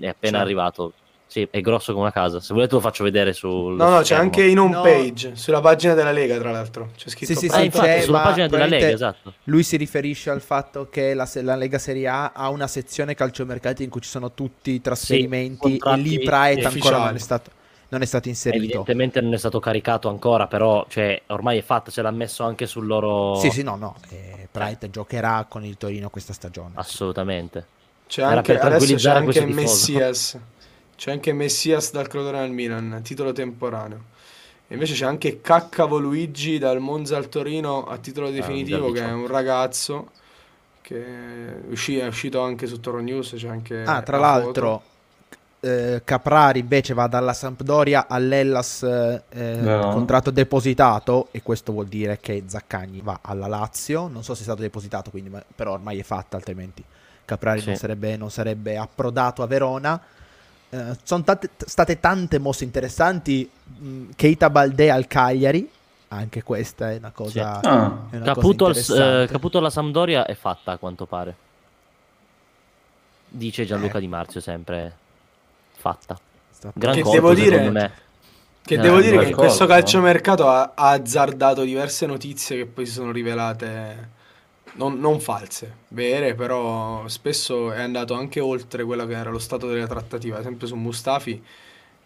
[0.00, 0.42] è appena C'è.
[0.44, 0.92] arrivato.
[1.32, 2.40] Sì, è grosso come una casa.
[2.40, 4.22] Se volete lo faccio vedere sul No, no, c'è schermo.
[4.24, 4.82] anche in home No.
[4.82, 6.90] page, sulla pagina della Lega, tra l'altro.
[6.94, 9.32] C'è scritto Sì, sì, Ah, sì, infatti, c'è, sulla pagina della Lega, esatto.
[9.44, 13.82] Lui si riferisce al fatto che la, la Lega Serie A ha una sezione calciomercati
[13.82, 17.50] in cui ci sono tutti i trasferimenti e contratti lì Praet ancora è stato,
[17.92, 18.64] non è stato inserito.
[18.64, 22.66] Evidentemente non è stato caricato ancora, però cioè, ormai è fatto, ce l'ha messo anche
[22.66, 23.34] sul loro...
[23.36, 23.96] Sì, sì, no, no.
[24.08, 26.72] eh, Praet giocherà con il Torino questa stagione.
[26.74, 27.66] Assolutamente.
[28.06, 29.44] C'è Era anche, per adesso c'è tranquillizzare anche.
[29.52, 30.38] Messias.
[30.96, 34.04] C'è anche Messias dal Crotone al Milan, titolo temporaneo.
[34.68, 39.12] E invece c'è anche Caccavo Luigi dal Monza al Torino a titolo definitivo, che è
[39.12, 40.10] un ragazzo
[40.80, 43.34] che è usci- è uscito anche su Toro News.
[43.36, 44.82] C'è anche Ah, tra la l'altro,
[45.64, 49.90] eh, Caprari invece va dalla Sampdoria all'Ellas eh, eh, Vero.
[49.90, 54.08] contratto depositato e questo vuol dire che Zaccagni va alla Lazio.
[54.08, 56.82] Non so se è stato depositato, quindi, ma- però ormai è fatta, altrimenti
[57.24, 57.68] Caprari Sì.
[57.68, 60.00] non, sarebbe, non sarebbe approdato a Verona.
[60.68, 63.48] Eh, sono tante- t- state tante mosse interessanti.
[63.78, 65.70] mh, Keita Balde al Cagliari,
[66.08, 67.60] anche questa è una cosa.
[67.60, 67.60] Ah,
[68.10, 69.22] è una cosa Caputo, al- interessante.
[69.22, 71.34] eh, Caputo alla Sampdoria è fatta a quanto pare.
[73.28, 74.00] Dice Gianluca Eh.
[74.00, 74.96] Di Marzio sempre
[75.82, 76.18] fatta.
[76.74, 77.92] Gran Che colpo devo dire- secondo me.
[78.64, 82.86] Che Eh, devo dire che in questo calciomercato ha, ha azzardato diverse notizie che poi
[82.86, 84.10] si sono rivelate
[84.74, 89.66] non, non false, vere, però spesso è andato anche oltre quello che era lo stato
[89.66, 90.36] della trattativa.
[90.36, 91.42] Ad esempio su Mustafi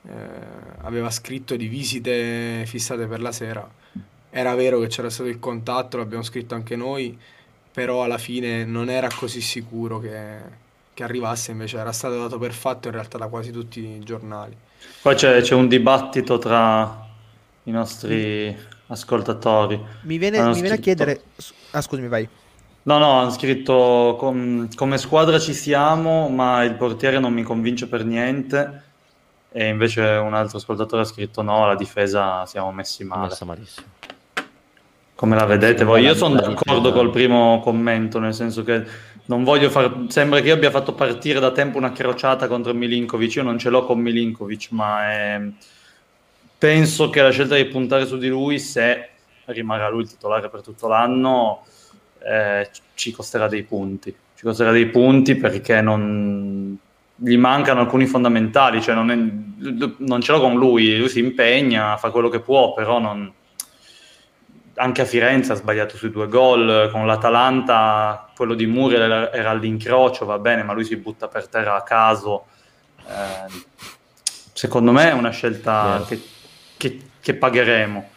[0.08, 0.12] eh,
[0.80, 3.68] aveva scritto di visite fissate per la sera.
[4.30, 7.16] Era vero che c'era stato il contatto, l'abbiamo scritto anche noi,
[7.70, 10.64] però alla fine non era così sicuro che,
[10.96, 14.56] che arrivasse, invece era stato dato per fatto in realtà da quasi tutti i giornali.
[15.02, 17.06] Poi c'è, c'è un dibattito tra
[17.64, 18.56] i nostri
[18.86, 19.78] ascoltatori.
[20.04, 21.20] Mi viene, mi viene a chiedere.
[21.72, 22.26] Ah, scusami, vai.
[22.84, 27.88] No, no, hanno scritto com- come squadra ci siamo, ma il portiere non mi convince
[27.88, 28.84] per niente.
[29.52, 33.28] E invece un altro ascoltatore ha scritto no, la difesa siamo messi male.
[33.28, 33.86] Messa malissimo.
[35.14, 36.02] Come la vedete voi?
[36.02, 38.84] Io sono d'accordo col primo commento, nel senso che
[39.26, 40.06] non voglio far...
[40.08, 43.36] Sembra che io abbia fatto partire da tempo una crociata contro Milinkovic.
[43.36, 45.40] Io non ce l'ho con Milinkovic, ma è-
[46.58, 49.08] penso che la scelta di puntare su di lui, se
[49.46, 51.64] rimarrà lui il titolare per tutto l'anno,
[52.22, 54.14] eh, ci costerà dei punti.
[54.34, 56.76] Ci costerà dei punti perché non...
[57.16, 58.80] gli mancano alcuni fondamentali.
[58.80, 62.72] Cioè non, è- non ce l'ho con lui, lui si impegna, fa quello che può,
[62.74, 63.32] però non
[64.76, 70.26] anche a Firenze ha sbagliato sui due gol, con l'Atalanta quello di Muriel era, all'incrocio,
[70.26, 72.44] va bene, ma lui si butta per terra a caso.
[72.98, 73.64] Eh,
[74.52, 76.22] secondo me è una scelta che,
[76.76, 78.10] che- che pagheremo.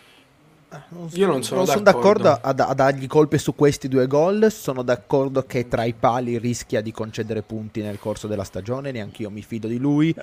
[1.14, 2.30] Io non sono d'accordo, d'accordo.
[2.30, 4.52] a, a dargli colpe su questi due gol.
[4.52, 8.92] Sono d'accordo che tra i pali rischia di concedere punti nel corso della stagione.
[8.92, 10.14] Neanche io mi fido di lui.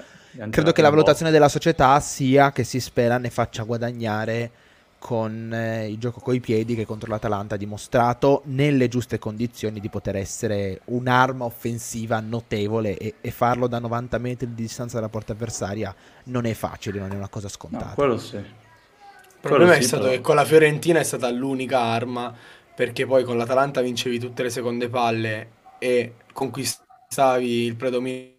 [0.50, 4.50] Credo che la valutazione della società sia che si spera ne faccia guadagnare
[4.98, 9.88] con eh, il gioco coi piedi che contro l'Atalanta ha dimostrato nelle giuste condizioni di
[9.88, 15.32] poter essere un'arma offensiva notevole e, e farlo da 90 metri di distanza dalla porta
[15.32, 17.94] avversaria non è facile, non è una cosa No, scontata.
[17.94, 18.36] quello sì.
[18.36, 20.08] Il problema Quello è sì, stato però.
[20.08, 22.34] che con la Fiorentina è stata l'unica arma
[22.74, 28.34] perché poi con l'Atalanta vincevi tutte le seconde palle e conquistavi il predominio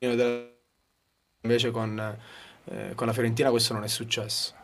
[0.00, 0.56] del...
[1.42, 1.98] invece con,
[2.64, 4.54] eh, con la Fiorentina questo non è successo.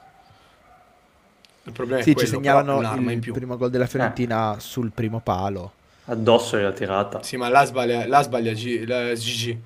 [1.65, 3.33] Il problema è Sì, ci quello, però segnalano un'arma in il più.
[3.33, 5.73] primo gol della Fiorentina sul primo palo.
[6.07, 7.23] Addosso gliela tirata.
[7.23, 9.59] Sì, ma là sbaglia, là sbaglia G- la Gigi.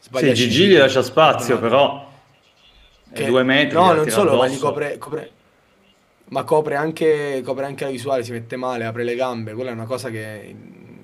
[0.00, 2.08] Sì, Gigi gli lascia spazio, però
[3.10, 3.76] è Che- due metri.
[3.76, 4.54] No, non solo, ma addosso.
[4.56, 5.30] gli copre, copre-
[6.28, 9.72] ma copre anche, copre anche la visuale, si mette male, apre le gambe, quella è
[9.74, 10.54] una cosa che,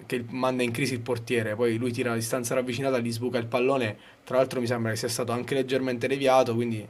[0.06, 3.46] che manda in crisi il portiere, poi lui tira a distanza ravvicinata, gli sbuca il
[3.46, 6.86] pallone, tra l'altro mi sembra che sia stato anche leggermente deviato, quindi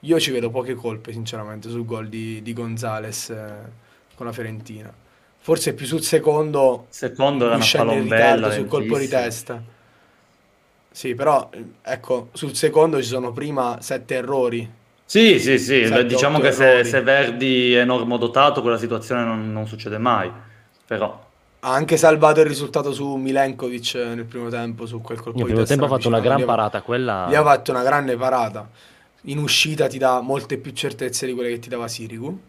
[0.00, 3.52] io ci vedo poche colpe sinceramente sul gol di, di Gonzales eh,
[4.14, 4.92] con la Fiorentina.
[5.42, 8.50] Forse più sul secondo, Secondo era una palombella.
[8.50, 9.62] sul colpo di testa.
[10.92, 14.70] Sì, però eh, ecco, sul secondo ci sono prima sette errori.
[15.04, 19.66] Sì, sì, sì, Sette, diciamo che se, se Verdi è normodotato quella situazione non, non
[19.66, 20.30] succede mai,
[20.86, 21.28] però
[21.60, 25.46] Ha anche salvato il risultato su Milenkovic eh, nel primo tempo, su quel colpo Nel
[25.46, 27.26] di primo testa tempo ha fatto una gran parata, quella...
[27.28, 28.68] Gli ha fatto una grande parata.
[29.24, 32.40] In uscita ti dà molte più certezze di quelle che ti dava Sirigu.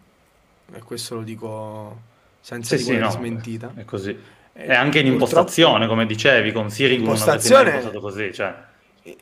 [0.74, 2.02] E questo lo dico
[2.40, 3.74] senza sì, sì, no, smentita.
[3.76, 4.18] è così.
[4.54, 8.34] Eh, E anche in impostazione, come dicevi, con Sirigu non avresti mai Impostazione- impostato così,
[8.34, 8.56] cioè,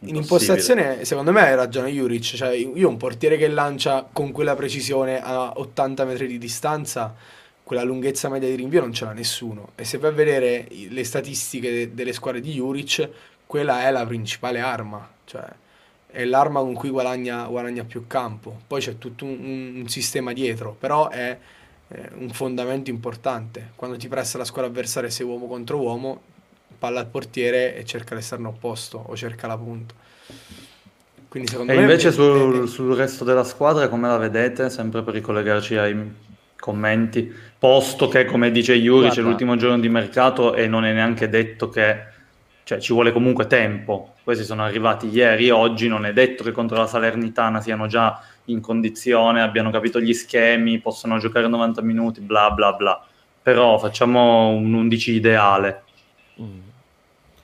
[0.01, 4.53] In impostazione, secondo me hai ragione Juric, cioè io un portiere che lancia con quella
[4.55, 7.15] precisione a 80 metri di distanza,
[7.63, 9.69] quella lunghezza media di rinvio non ce l'ha nessuno.
[9.75, 13.09] E se vai a vedere le statistiche de- delle squadre di Juric,
[13.45, 15.45] quella è la principale arma, cioè
[16.11, 18.61] è l'arma con cui guadagna, guadagna più campo.
[18.67, 21.37] Poi c'è tutto un, un- sistema dietro, però è
[21.89, 23.71] eh, un fondamento importante.
[23.75, 26.21] Quando ti pressa la squadra avversaria, sei uomo contro uomo,
[26.77, 29.93] palla al portiere e cerca l'esterno opposto o cerca la punta.
[31.27, 34.69] Quindi secondo E me invece è- sul, sul resto della squadra come la vedete?
[34.69, 36.15] Sempre per ricollegarci ai
[36.59, 39.21] commenti, posto che come dice Juric è Guarda.
[39.21, 41.95] l'ultimo giorno di mercato e non è neanche detto che
[42.69, 44.13] cioè ci vuole comunque tempo.
[44.23, 48.61] Questi sono arrivati ieri oggi, non è detto che contro la Salernitana siano già in
[48.61, 53.03] condizione, abbiano capito gli schemi, possono giocare 90 minuti, bla bla bla.
[53.41, 55.83] Però facciamo un 11 ideale.
[56.39, 56.59] Mm.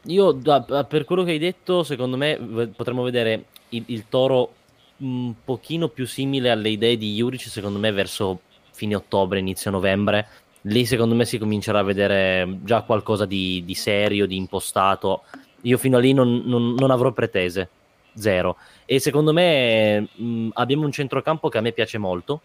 [0.03, 2.37] Io, da, per quello che hai detto, secondo me
[2.75, 4.53] potremmo vedere il, il, Toro
[4.97, 8.41] un pochino più simile alle idee di Juric, secondo me verso
[8.73, 10.27] fine ottobre, inizio novembre.
[10.67, 15.23] Lì secondo me si comincerà a vedere già qualcosa di, di serio, di impostato.
[15.61, 17.69] Io fino a lì non, non, non avrò pretese,
[18.15, 18.57] zero.
[18.85, 22.41] E secondo me mh, abbiamo un centrocampo che a me piace molto,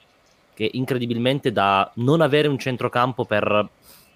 [0.55, 3.45] che incredibilmente da non avere un centrocampo per,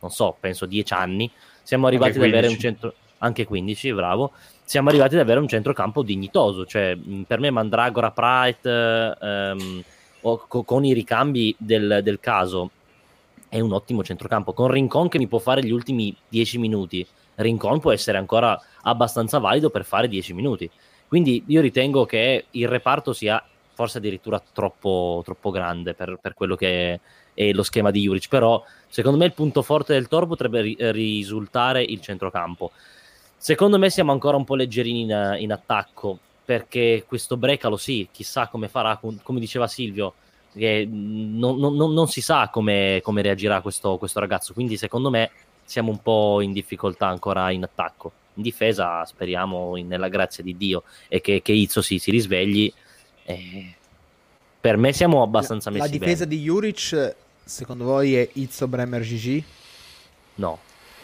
[0.01, 1.31] non so, penso dieci anni,
[1.63, 4.33] siamo arrivati ad avere un centro anche 15, bravo,
[4.65, 6.97] siamo arrivati ad avere un centrocampo dignitoso, cioè
[7.27, 9.83] per me Mandragora, Pride, ehm,
[10.21, 12.71] co- con i ricambi del, del, caso,
[13.55, 17.79] è un ottimo centrocampo, con Rincon che mi può fare gli ultimi 10 minuti, Rincon
[17.79, 20.69] può essere ancora abbastanza valido per fare 10 minuti,
[21.07, 23.41] quindi io ritengo che il reparto sia
[23.73, 27.01] forse addirittura troppo, troppo grande per, per quello che è
[27.35, 30.77] e lo schema di Juric, però secondo me il punto forte del Toro potrebbe ri-
[30.79, 32.73] risultare il centrocampo.
[33.37, 38.49] Secondo me siamo ancora un po' leggerini in, in attacco, perché questo Brecalo sì, chissà
[38.49, 40.15] come farà, come diceva Silvio,
[40.55, 45.31] che non, non, non si sa come, come reagirà questo, questo, ragazzo, quindi secondo me
[45.65, 48.13] siamo un po' in difficoltà ancora in attacco.
[48.35, 52.73] In difesa speriamo in, nella grazia di Dio e che, che Izzo si, si risvegli.
[53.25, 53.75] Eh,
[54.61, 56.37] per me siamo abbastanza messi La difesa bene.
[56.37, 59.43] di Juric, secondo voi, è Izzo Bremer GG?
[60.37, 60.59] No.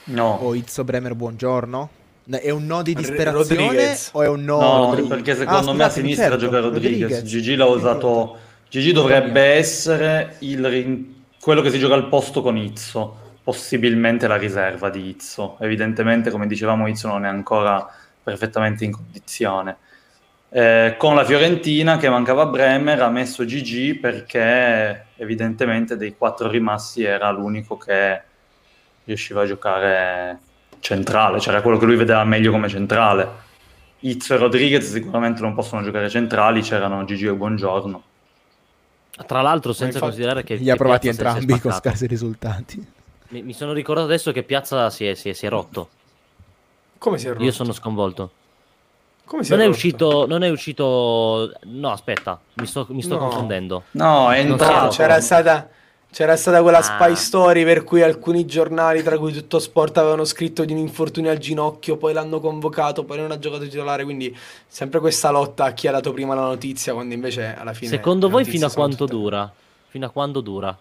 [0.04, 0.38] No.
[0.42, 1.90] O Izzo Bremer Buongiorno?
[2.30, 4.10] È un no di disperazione Rodriguez.
[4.12, 4.94] o è un no?
[4.94, 7.00] No, perché secondo Ah, me a sinistra certo, gioca Rodriguez.
[7.00, 7.22] Rodriguez.
[7.24, 8.38] Gigi l'ha usato.
[8.70, 14.36] Gigi dovrebbe essere il rin- quello che si gioca al posto con Izzo, possibilmente la
[14.36, 15.56] riserva di Izzo.
[15.58, 17.84] Evidentemente, come dicevamo, Izzo non è ancora
[18.22, 19.76] perfettamente in condizione.
[20.50, 27.02] Eh, con la Fiorentina che mancava Bremer ha messo Gigi perché evidentemente dei quattro rimasti
[27.02, 28.22] era l'unico che
[29.02, 30.38] riusciva a giocare
[30.78, 33.28] centrale, cioè era quello che lui vedeva meglio come centrale.
[33.98, 38.04] Izzo e Rodriguez sicuramente non possono giocare centrali, c'erano Gigi e Buongiorno.
[39.26, 40.54] Tra l'altro, senza infatti, considerare che.
[40.56, 42.84] Li ha provati è entrambi con scarsi risultati.
[43.28, 45.88] Mi, mi sono ricordato adesso che Piazza si è, si è- si è rotto.
[46.98, 47.42] Come si è rotto?
[47.44, 48.30] Io sono sconvolto.
[49.24, 49.76] Come si Non è, rotto?
[49.76, 51.52] uscito, non è uscito.
[51.64, 53.20] No, aspetta, mi sto, mi sto No.
[53.28, 53.84] confondendo.
[53.92, 54.88] No, è entrato.
[54.96, 55.68] C'era stata,
[56.10, 56.82] c'era stata quella Ah.
[56.82, 61.30] spy story per cui alcuni giornali, tra cui tutto sport, avevano scritto di un infortunio
[61.30, 64.36] al ginocchio, poi l'hanno convocato, poi non ha giocato titolare, quindi
[64.66, 67.90] sempre questa lotta a chi ha dato prima la notizia, quando invece alla fine...
[67.90, 69.52] Secondo voi fino a quanto tutte- dura?
[69.88, 70.76] Fino a quando dura?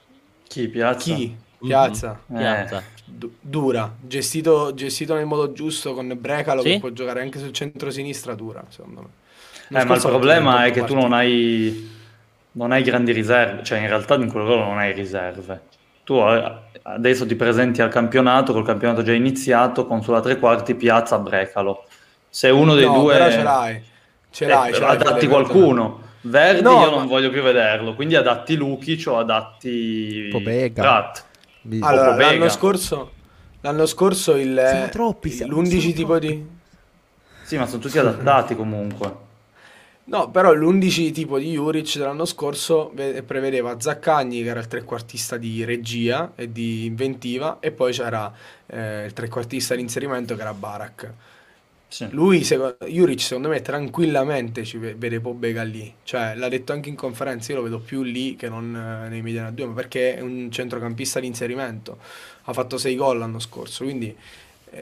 [0.47, 0.67] Chi?
[0.67, 1.13] Piazza?
[1.13, 1.35] Chi?
[1.59, 2.19] Piazza?
[2.27, 2.37] Mhm.
[2.37, 2.83] Piazza.
[3.05, 6.69] Du- dura, gestito, gestito nel modo giusto con Brecalo Sì?
[6.71, 9.07] che può giocare anche sul centro-sinistra, dura, secondo me.
[9.79, 11.89] Eh, ma il problema è 28 che tu non hai,
[12.53, 15.67] non hai grandi riserve, cioè in realtà in quel ruolo non hai riserve.
[16.03, 20.75] Tu eh, adesso ti presenti al campionato, col campionato già iniziato, con sulla tre quarti
[20.75, 21.85] piazza Brecalo.
[22.27, 23.13] Se uno dei No, due...
[23.13, 23.83] però ce l'hai.
[24.31, 26.07] Ce l'hai, Eh, ce l'hai, adatti qualcuno.
[26.21, 30.81] Verdi No, io ma- non voglio più vederlo, quindi adatti Lukic o adatti Pobega.
[30.81, 31.23] Pratt.
[31.79, 32.31] Allora, Pobega.
[32.31, 33.13] l'anno scorso,
[33.61, 36.27] l'anno scorso il, Siamo troppi, siamo- l'11 siamo tipo troppi.
[36.27, 36.47] di...
[37.41, 39.27] Sì, ma sono tutti adattati comunque.
[40.09, 45.37] No, però l'11 tipo di Juric dell'anno scorso ve- prevedeva Zaccagni che era il trequartista
[45.37, 48.33] di regia e di inventiva e poi c'era
[48.65, 51.13] eh, il trequartista di inserimento che era Barak.
[51.87, 52.07] Sì.
[52.11, 56.89] Lui, secondo, Juric secondo me tranquillamente ci ve- vede Pobega lì, cioè l'ha detto anche
[56.89, 60.15] in conferenza, io lo vedo più lì che non eh, nei Mediana 2, ma perché
[60.15, 61.97] è un centrocampista di inserimento,
[62.43, 64.15] ha fatto 6 gol l'anno scorso, quindi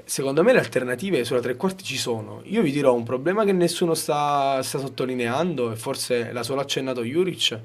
[0.05, 2.41] secondo me le alternative sulla tre quarti ci sono.
[2.45, 7.03] Io vi dirò un problema che nessuno sta, sta sottolineando, e forse l'ha solo accennato
[7.03, 7.59] Juric,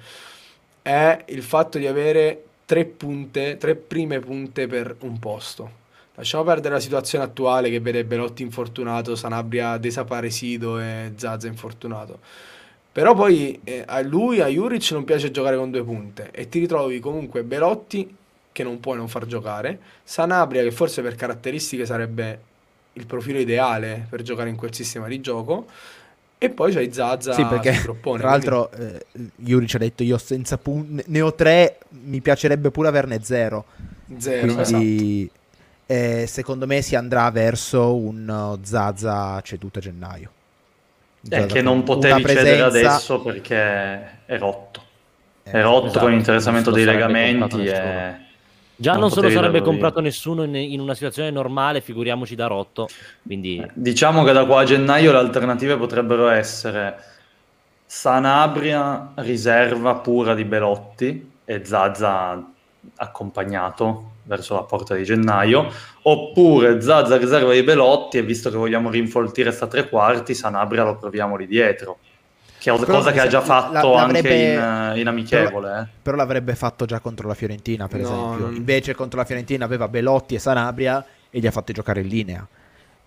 [0.83, 5.81] è il fatto di avere tre punte, tre prime punte per un posto.
[6.15, 12.19] Lasciamo perdere la situazione attuale che vede Belotti infortunato, Sanabria desaparecido e Zaza infortunato.
[12.93, 16.59] Però poi eh, a lui, a Juric, non piace giocare con due punte e ti
[16.59, 18.15] ritrovi comunque Belotti
[18.53, 22.41] che non puoi non far giocare, Sanabria che forse per caratteristiche sarebbe
[22.95, 25.67] il profilo ideale per giocare in quel sistema di gioco
[26.39, 30.19] e poi c'hai Zaza Sì, perché sul groppone, tra l'altro eh, Juric ha detto io
[30.19, 33.65] senza punti, ne ho tre, mi piacerebbe pure averne zero.
[34.07, 34.79] quindi zero, esatto.
[34.79, 35.31] Quindi
[35.87, 40.31] eh, secondo me si andrà verso un uh, Zaza ceduto a gennaio.
[41.29, 44.83] È Zaza che con non potevi una cedere presenza- adesso perché è rotto.
[45.45, 48.31] eh, È rotto esatto, con l'interessamento dei legamenti e.
[48.75, 52.47] Già non, non se lo sarebbe comprato nessuno in, in una situazione normale, figuriamoci da
[52.47, 52.89] rotto.
[53.23, 56.97] Quindi Diciamo che da qua a gennaio le alternative potrebbero essere
[57.87, 62.43] Sanabria riserva pura di Belotti e Zaza
[62.97, 65.71] accompagnato verso la porta di gennaio,
[66.03, 70.97] oppure Zaza riserva di Belotti e visto che vogliamo rinfoltire sta tre quarti, Sanabria lo
[70.97, 71.99] proviamo lì dietro.
[72.63, 75.81] Che è una Però cosa che ha già la- fatto anche l'avrebbe- in, in amichevole.
[75.81, 75.87] eh.
[76.01, 78.45] Però l'avrebbe fatto già contro la Fiorentina, per No, esempio.
[78.47, 82.07] non- Invece contro la Fiorentina aveva Belotti e Sanabria e li ha fatti giocare in
[82.07, 82.47] linea.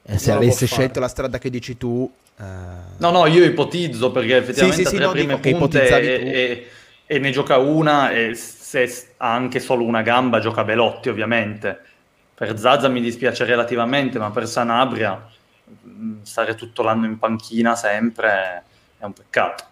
[0.04, 2.12] E se Non avesse scelto la strada che dici tu...
[2.38, 2.44] eh,
[2.98, 6.68] No, no, io ipotizzo perché effettivamente Sì, sì, sì, no, prime punte e, e-
[7.08, 11.80] e ne gioca una e se ha anche solo una gamba gioca Belotti ovviamente.
[12.36, 15.26] Per Zaza mi dispiace relativamente, ma per Sanabria
[15.82, 18.64] mh, stare tutto l'anno in panchina sempre
[19.06, 19.64] è un peccato.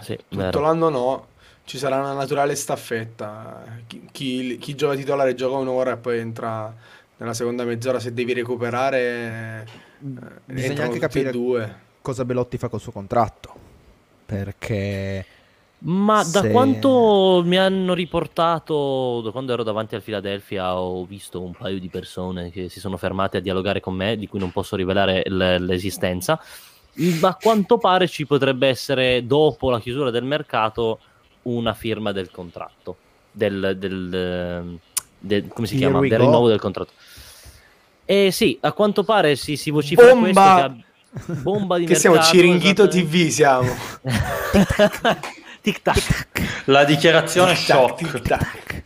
[0.00, 0.60] sì, Tutto vero.
[0.60, 1.26] l'anno no,
[1.64, 3.82] ci sarà una naturale staffetta.
[3.86, 6.74] Chi, chi- chi gioca titolare gioca un'ora e poi entra
[7.16, 9.68] nella seconda mezz'ora se devi recuperare.
[10.00, 11.88] eh, Bisogna anche capire due.
[12.00, 13.58] cosa Belotti fa col suo contratto.
[14.24, 15.26] Perché...
[15.82, 21.42] Ma da Se- quanto mi hanno riportato, da quando ero davanti al Philadelphia, ho visto
[21.42, 24.52] un paio di persone che si sono fermate a dialogare con me, di cui non
[24.52, 26.38] posso rivelare l- l'esistenza.
[27.20, 30.98] Ma a quanto pare ci potrebbe essere, dopo la chiusura del mercato,
[31.42, 32.96] una firma del contratto.
[33.32, 34.78] Del, del, ehm,
[35.18, 36.06] del- come si Here chiama?
[36.06, 36.92] Del rinnovo del contratto.
[38.04, 40.30] E sì, a quanto pare si, si vocifera Bomba!
[40.32, 40.42] questo
[41.22, 43.18] che ha- bomba di Che siamo mercato, Ciringhito esattamente.
[43.18, 43.74] TV siamo.
[45.62, 46.26] Tic tac.
[46.66, 47.96] La dichiarazione Tic-tac, shock.
[48.12, 48.82] tic-tac.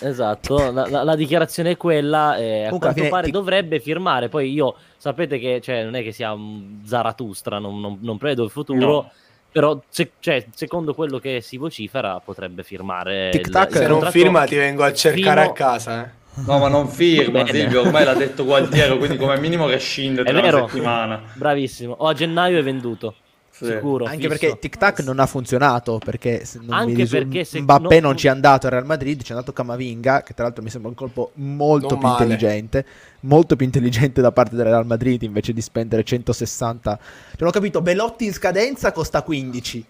[0.00, 4.28] Esatto, la, la- la dichiarazione è quella, e a Comunque, quanto pare ti- dovrebbe firmare,
[4.28, 8.44] poi io sapete che cioè, non è che sia un Zaratustra, non, non- non prevedo
[8.44, 9.10] il futuro, No.
[9.50, 13.86] però se- cioè, secondo quello che si vocifera potrebbe firmare Tic il- tac, il Se
[13.88, 16.04] non firma ti vengo a cercare fino- a casa.
[16.04, 16.16] eh.
[16.46, 17.44] No, ma non firma.
[17.46, 20.68] Silvio, ormai l'ha detto Gualtiero, quindi come minimo rescinde È tra una vero.
[20.68, 21.20] settimana.
[21.34, 23.14] Bravissimo, o a gennaio è venduto,
[23.58, 23.66] Sì.
[23.72, 24.04] sicuro.
[24.04, 24.28] Anche fisso.
[24.28, 28.00] perché Tic Tac non ha funzionato perché se non Anche mi risu- perché se- Mbappé
[28.00, 30.62] no- non ci è andato al Real Madrid, ci è andato Camavinga, che tra l'altro
[30.62, 32.22] mi sembra un colpo molto Non più male.
[32.24, 32.86] intelligente,
[33.20, 36.96] molto più intelligente da parte del Real Madrid invece di spendere 160.
[36.96, 39.84] Cioè, non ho capito, Belotti in scadenza costa 15.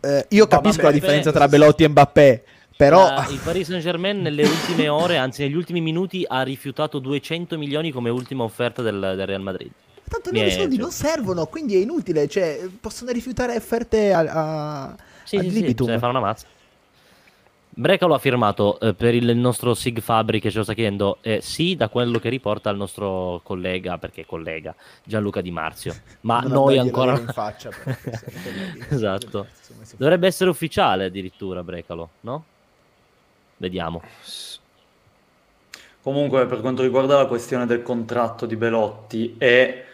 [0.00, 2.44] Eh, io Ma capisco vabbè, la differenza beh, tra Belotti e Mbappé,
[2.76, 6.98] però La- il Paris Saint Germain nelle ultime ore, anzi negli ultimi minuti, ha rifiutato
[6.98, 9.70] 200 milioni come ultima offerta del, del Real Madrid.
[10.08, 14.20] Tanto loro i soldi non servono, quindi è inutile, cioè possono rifiutare offerte a,
[14.90, 15.86] a, Sì, ad sì, sì, libitum.
[15.86, 16.46] bisogna fare una mazza.
[17.76, 21.40] Brecalo ha firmato eh, per il nostro Sig Fabri che ce lo sta chiedendo, eh,
[21.42, 25.92] sì, da quello che riporta il nostro collega, perché è collega, Gianluca Di Marzio.
[26.20, 27.18] Ma Non noi ancora...
[27.18, 27.70] in faccia.
[28.90, 29.48] Esatto.
[29.96, 32.44] Dovrebbe essere ufficiale addirittura Brecalo, no?
[33.56, 34.02] Vediamo.
[36.02, 39.84] Comunque, per quanto riguarda la questione del contratto di Belotti e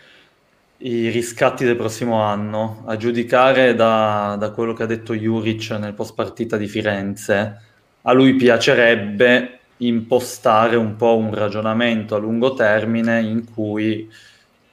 [0.83, 5.95] i riscatti del prossimo anno, a giudicare da, da quello che ha detto Juric nel
[5.95, 7.61] post partita di Firenze,
[8.03, 14.09] a lui piacerebbe impostare un po' un ragionamento a lungo termine in cui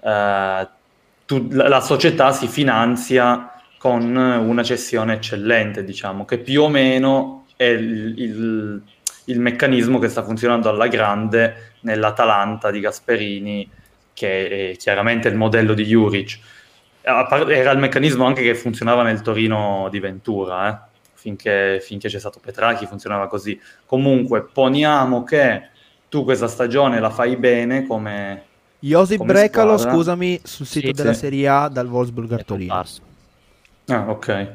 [0.02, 0.68] eh,
[1.26, 7.46] tu- la, la società si finanzia con una cessione eccellente, diciamo, che più o meno
[7.56, 8.82] è il, il-
[9.26, 13.70] il meccanismo che sta funzionando alla grande nell'Atalanta di Gasperini,
[14.18, 16.40] che è chiaramente il modello di Juric.
[17.02, 21.00] Era il meccanismo anche che funzionava nel Torino di Ventura, eh.
[21.14, 23.62] finché, finché c'è stato Petrachi funzionava così.
[23.86, 25.70] Comunque, poniamo che
[26.10, 28.44] tu questa stagione la fai bene come...
[28.80, 29.96] Josip Brecalo, squadra.
[29.96, 31.20] scusami, sul sito Sì, della sì.
[31.20, 32.84] Serie A dal Wolfsburg a Torino.
[33.86, 34.52] Ah, ok.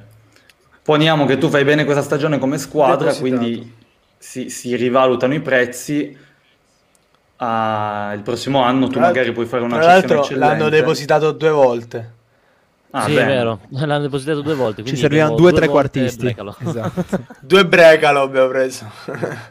[0.83, 3.75] Poniamo che tu fai bene questa stagione come squadra, quindi
[4.19, 6.19] si, si rivalutano i prezzi.
[7.45, 10.71] Ah, il prossimo anno tu magari puoi fare una Tra l'altro l'hanno eccellente.
[10.71, 12.13] depositato due volte.
[12.93, 13.23] Ah, sì, bene.
[13.23, 14.85] è vero, l'hanno depositato due volte.
[14.85, 16.23] Ci servivano due due trequartisti.
[16.23, 16.57] Brecalo.
[16.61, 17.19] Esatto.
[17.41, 18.89] Due Brecalo abbiamo preso.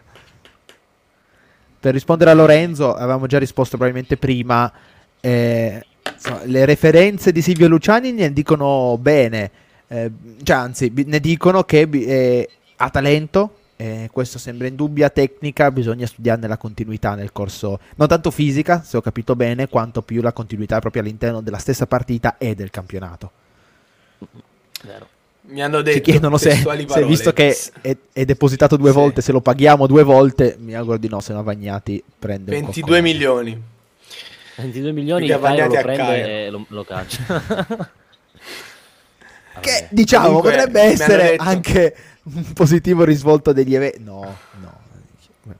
[1.81, 4.71] per rispondere a Lorenzo, avevamo già risposto probabilmente prima.
[5.19, 5.83] eh,
[6.13, 9.51] insomma, le referenze di Silvio Luciani ne dicono bene,
[9.89, 10.11] eh,
[10.43, 13.55] cioè, anzi, ne dicono che eh, ha talento.
[13.81, 18.95] Eh, questo sembra indubbia tecnica, bisogna studiarne la continuità nel corso, non tanto fisica, se
[18.95, 23.31] ho capito bene, quanto più la continuità proprio all'interno della stessa partita e del campionato.
[24.83, 25.07] Vero.
[25.43, 28.95] Mi hanno detto Ci chiedono se, se visto che è, è depositato due Sì.
[28.95, 32.61] volte, se lo paghiamo due volte, mi auguro di no, se no Vagnati prende un
[32.65, 33.01] 22 coccone.
[33.01, 33.61] milioni.
[34.57, 37.89] 22 milioni Cairo bagnati lo a prende e lo, lo caccia.
[39.59, 44.03] Che diciamo Comunque, potrebbe essere detto- anche un positivo risvolto degli eventi.
[44.03, 44.79] No, no.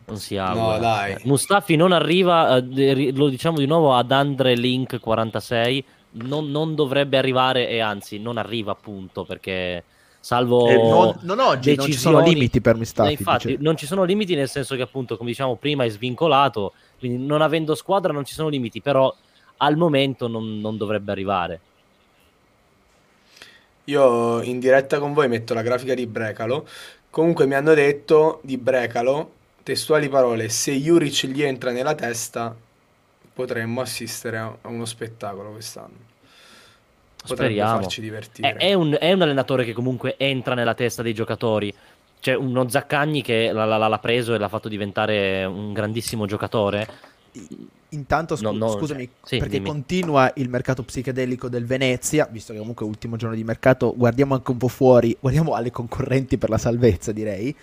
[0.05, 0.73] Non si augura.
[0.75, 1.15] No, dai.
[1.23, 5.83] Mustafi non arriva, eh, lo diciamo di nuovo, ad Andre Link 46.
[6.13, 9.83] Non, non dovrebbe arrivare e anzi non arriva appunto perché
[10.19, 13.11] salvo E Non, non oggi, non ci sono limiti per Eh, Mustafi.
[13.13, 13.59] infatti dice.
[13.61, 17.41] non ci sono limiti nel senso che appunto come diciamo prima è svincolato, quindi non
[17.41, 19.13] avendo squadra non ci sono limiti, però
[19.57, 21.59] al momento non, non dovrebbe arrivare.
[23.85, 26.67] Io in diretta con voi metto la grafica di Brecalo.
[27.09, 32.55] Comunque mi hanno detto di Brecalo, testuali parole, se Juric gli entra nella testa
[33.33, 36.09] potremmo assistere a uno spettacolo quest'anno.
[37.25, 37.71] Potrebbe Speriamo.
[37.71, 38.01] farci
[38.39, 38.57] È, divertire.
[38.57, 41.73] è un, è un allenatore che comunque entra nella testa dei giocatori.
[42.19, 46.87] C'è uno Zaccagni che l'ha, l'ha- l'ha preso e l'ha fatto diventare un grandissimo giocatore.
[47.93, 49.67] Intanto, scu- No, no, scusami, sì, perché dimmi.
[49.69, 54.33] continua il mercato psichedelico del Venezia, visto che comunque è ultimo giorno di mercato, guardiamo
[54.33, 57.53] anche un po' fuori, guardiamo alle concorrenti per la salvezza, direi,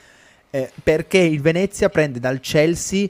[0.50, 3.08] eh, perché il Venezia prende dal Chelsea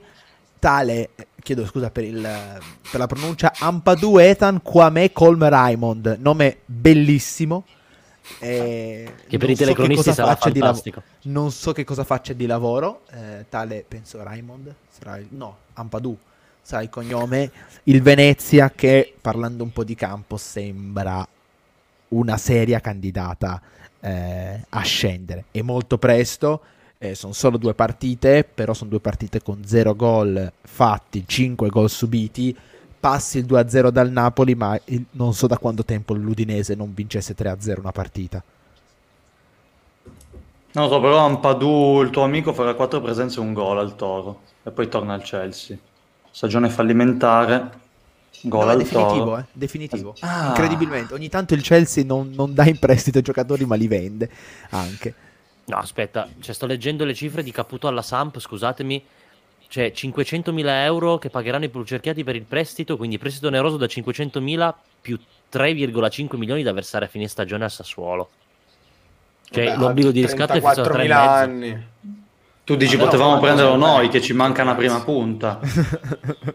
[0.60, 6.58] tale, eh, chiedo scusa per, il, per la pronuncia, Ampadu Ethan Kwame Colm Raymond, nome
[6.66, 7.64] bellissimo.
[8.40, 11.02] eh, Che per i telecronisti sarà di lav- fantastico.
[11.22, 16.16] non so che cosa faccia di lavoro, eh, tale penso Raymond, sarà il- no, Ampadu,
[16.68, 17.50] sarà il cognome,
[17.84, 21.26] il Venezia che parlando un po' di campo sembra
[22.08, 23.58] una seria candidata
[24.00, 25.46] eh, a scendere.
[25.50, 26.60] È molto presto,
[26.98, 31.88] eh, sono solo due partite, però sono due partite con 0 gol fatti, 5 gol
[31.88, 32.54] subiti.
[33.00, 37.32] Passi il 2-0 dal Napoli, ma il- non so da quanto tempo l'Udinese non vincesse
[37.34, 38.44] 3-0 una partita.
[40.72, 43.96] Non lo so, però Ampadu, il tuo amico, farà quattro presenze e un gol al
[43.96, 45.78] Toro e poi torna al Chelsea.
[46.38, 47.68] Stagione fallimentare,
[48.42, 50.14] gol No, al definitivo, eh, definitivo.
[50.20, 50.46] Ah.
[50.50, 51.12] Incredibilmente.
[51.12, 54.30] Ogni tanto il Chelsea non, non dà in prestito giocatori, ma li vende
[54.70, 55.14] anche.
[55.64, 59.04] No, aspetta, cioè, sto leggendo le cifre di Caputo alla Samp, scusatemi.
[59.68, 64.74] C'è 500.000 euro che pagheranno i cerchiati per il prestito, quindi prestito oneroso da 500.000
[65.00, 65.18] più
[65.52, 68.30] 3,5 milioni da versare a fine stagione al Sassuolo.
[69.50, 71.10] Cioè, Vabbè, l'obbligo di riscatto è fissato a 34.000 3,5.
[71.10, 71.86] anni.
[72.68, 74.10] Tu dici Vabbè, potevamo no, prenderlo no, noi no.
[74.10, 75.58] che ci manca una prima punta.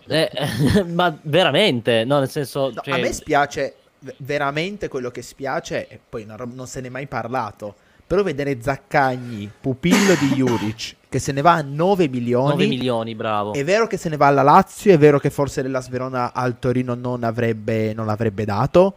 [0.05, 0.29] Eh,
[0.93, 2.69] ma veramente, no, nel senso...
[2.71, 3.77] No, cioè, A me spiace
[4.17, 7.73] veramente quello che spiace, e poi non, non se ne è mai parlato.
[8.05, 12.49] Però vedere Zaccagni, pupillo di Juric, che se ne va a 9 milioni.
[12.49, 13.53] 9 milioni, bravo.
[13.53, 16.59] È vero che se ne va alla Lazio, è vero che forse l'Ellas Verona al
[16.59, 18.93] Torino non, avrebbe, non l'avrebbe dato,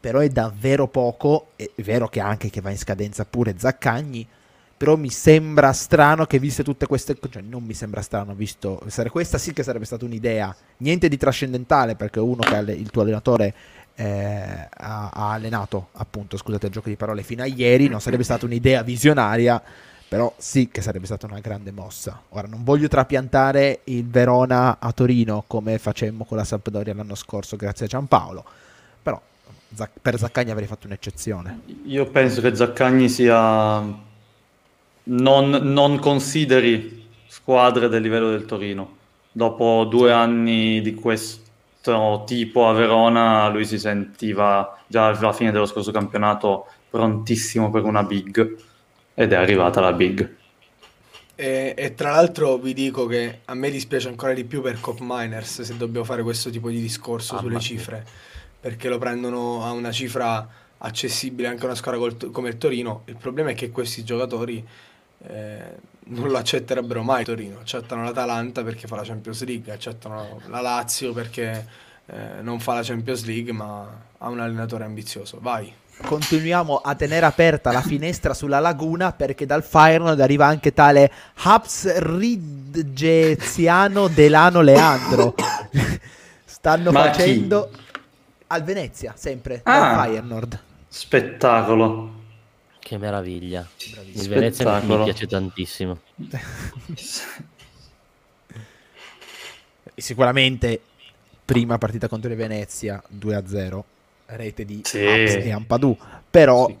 [0.00, 4.26] però è davvero poco, è vero che anche che va in scadenza pure Zaccagni,
[4.76, 9.08] però mi sembra strano che viste tutte queste cioè non mi sembra strano visto, sare-
[9.10, 13.54] questa sì che sarebbe stata un'idea, niente di trascendentale perché uno che il tuo allenatore
[13.94, 18.22] eh, ha, ha allenato appunto, scusate il gioco di parole, fino a ieri, non sarebbe
[18.22, 19.62] stata un'idea visionaria,
[20.08, 22.20] però sì che sarebbe stata una grande mossa.
[22.30, 27.56] Ora non voglio trapiantare il Verona a Torino come facemmo con la Sampdoria l'anno scorso
[27.56, 28.44] grazie a Giampaolo,
[29.02, 29.20] però
[30.02, 31.60] per Zaccagni avrei fatto un'eccezione.
[31.84, 34.04] Io penso che Zaccagni sia...
[35.08, 38.96] Non, non consideri squadre del livello del Torino.
[39.30, 45.66] Dopo due anni di questo tipo a Verona, lui si sentiva già alla fine dello
[45.66, 48.56] scorso campionato prontissimo per una big
[49.14, 50.34] ed è arrivata la big.
[51.34, 54.98] E, e tra l'altro vi dico che a me dispiace ancora di più per Cop
[55.00, 58.06] Miners se dobbiamo fare questo tipo di discorso Mamma sulle cifre,
[58.58, 60.48] perché lo prendono a una cifra
[60.78, 63.02] accessibile anche a una squadra col- come il Torino.
[63.04, 64.66] Il problema è che questi giocatori
[65.28, 65.74] eh,
[66.08, 71.12] non lo accetterebbero mai Torino, accettano l'Atalanta perché fa la Champions League, accettano la Lazio
[71.12, 71.66] perché
[72.06, 73.88] eh, non fa la Champions League ma
[74.18, 75.38] ha un allenatore ambizioso.
[75.40, 75.72] Vai.
[75.98, 81.10] Continuiamo a tenere aperta la finestra sulla laguna perché dal Feyenoord arriva anche tale
[81.42, 85.34] Haps Ridgeziano Delano Leandro.
[86.44, 87.18] Stanno Ma chi?
[87.18, 87.70] facendo
[88.48, 89.94] al Venezia, sempre Ah.
[89.94, 90.58] dal Feyenoord.
[90.88, 92.10] Spettacolo.
[92.86, 93.66] Che meraviglia.
[93.90, 94.22] Bravissimo.
[94.22, 95.98] Il Venezia mi- piace tantissimo.
[99.96, 100.80] Sicuramente
[101.44, 103.80] prima partita contro il Venezia 2-0,
[104.26, 104.98] rete di Sì.
[104.98, 105.98] E Ampadu,
[106.30, 106.70] però.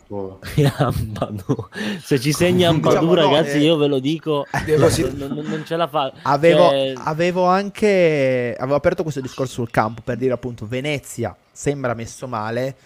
[0.78, 1.68] Ampadu.
[2.00, 5.44] Se ci segna Ampadu, Diciamo, no, ragazzi, eh, io ve lo dico, Devo non, non-
[5.44, 6.12] non ce la fa.
[6.22, 11.94] Avevo, Cioè, avevo anche avevo aperto questo discorso sul campo per dire appunto Venezia sembra
[11.94, 12.76] messo male,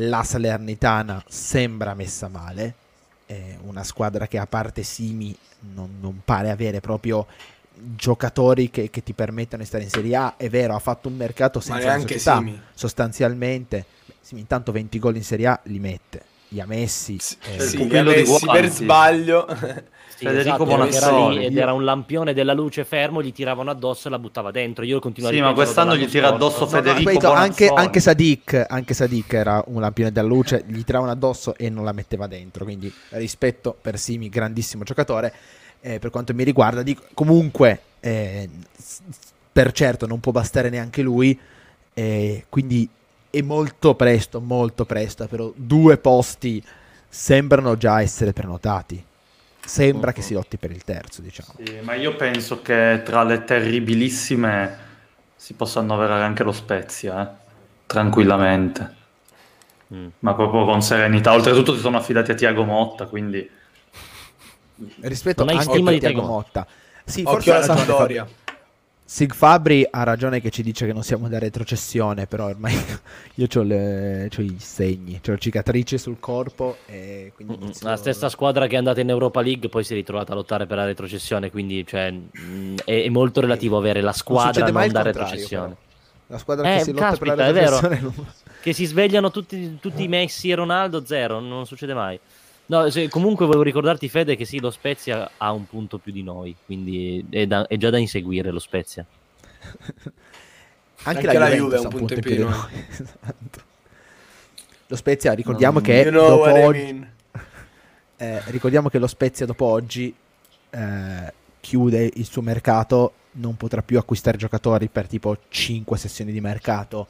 [0.00, 2.74] la Salernitana sembra messa male,
[3.26, 5.36] è una squadra che a parte Simi
[5.74, 7.26] non, non pare avere proprio
[7.74, 11.16] giocatori che, che ti permettono di stare in Serie A, è vero ha fatto un
[11.16, 12.60] mercato senza società, Simi.
[12.74, 13.84] sostanzialmente.
[14.20, 17.18] Simi intanto 20 gol in Serie A li mette li ha messi.
[17.18, 19.46] Sì, eh, sì, per sbaglio.
[20.18, 24.10] Sì, Federico esatto, lì ed era un lampione della luce fermo, gli tiravano addosso e
[24.10, 24.84] la buttava dentro.
[24.84, 28.00] Io continuo a Sì, ma quest'anno gli tira addosso No, no, Federico ripeto, anche, anche
[28.00, 32.26] Sadik, anche Sadik era un lampione della luce, gli tiravano addosso e non la metteva
[32.26, 32.64] dentro.
[32.64, 35.32] Quindi rispetto per Simi, grandissimo giocatore.
[35.80, 38.48] Eh, per quanto mi riguarda, dico, comunque, eh,
[39.52, 41.38] per certo, non può bastare neanche lui.
[41.94, 42.88] eh, quindi
[43.38, 45.26] è molto presto, molto presto.
[45.26, 46.62] Però due posti
[47.08, 49.04] sembrano già essere prenotati.
[49.64, 51.54] Sembra che si lotti per il terzo, diciamo.
[51.62, 54.86] Sì, ma io penso che tra le terribilissime
[55.36, 57.46] si possa annoverare anche lo Spezia, eh?
[57.86, 58.96] tranquillamente,
[59.92, 60.08] Mm.
[60.18, 61.32] ma proprio con serenità.
[61.32, 63.48] Oltretutto si sono affidati a Tiago Motta, quindi
[65.00, 66.66] Rispetto di Tiago Tiago Motta.
[67.04, 68.26] Sì, forse Occhio ha alla Sampdoria.
[68.26, 68.47] Fabri.
[69.10, 72.74] Sig Fabri ha ragione che ci dice che non siamo da retrocessione, però ormai
[73.36, 76.76] io ho i segni, ho cicatrici sul corpo
[77.34, 80.32] quindi inizio- La stessa squadra che è andata in Europa League poi si è ritrovata
[80.32, 84.14] a lottare per la retrocessione, quindi cioè, mm, è, è molto relativo avere la Non
[84.14, 85.66] squadra non il da retrocessione.
[85.68, 85.86] però.
[86.30, 87.80] La squadra Eh, che si lotta per la caspita, è vero.
[87.80, 88.26] retrocessione non-
[88.60, 92.20] Che si svegliano tutti, tutti Messi e Ronaldo, zero, non succede mai.
[92.70, 96.22] No, se- comunque volevo ricordarti Fede che sì, lo Spezia ha un punto più di
[96.22, 99.04] noi, quindi è, da- è già da inseguire lo Spezia.
[101.02, 102.52] Anche, Anche la, la Juve ha un punto in più di noi.
[102.90, 103.66] Esatto.
[104.86, 107.10] Lo Spezia, ricordiamo Mm, che You know dopo what I oggi- mean.
[108.20, 110.12] Eh, ricordiamo che lo Spezia dopo oggi
[110.70, 116.40] eh, chiude il suo mercato, non potrà più acquistare giocatori per tipo 5 sessioni di
[116.40, 117.06] mercato.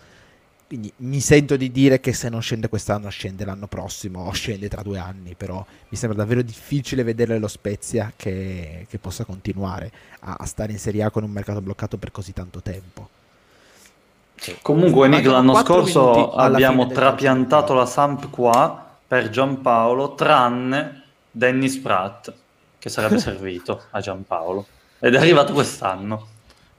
[0.69, 4.69] Quindi mi sento di dire che se non scende quest'anno scende l'anno prossimo o scende
[4.69, 9.91] tra due anni, però mi sembra davvero difficile vedere lo Spezia che, che possa continuare
[10.21, 13.09] a, a stare in Serie A con un mercato bloccato per così tanto tempo.
[14.61, 22.31] Comunque, Nick, l'anno scorso abbiamo trapiantato la Samp qua per Giampaolo, tranne Dennis Pratt,
[22.79, 24.67] che sarebbe servito a Giampaolo.
[24.99, 26.27] Ed è arrivato quest'anno.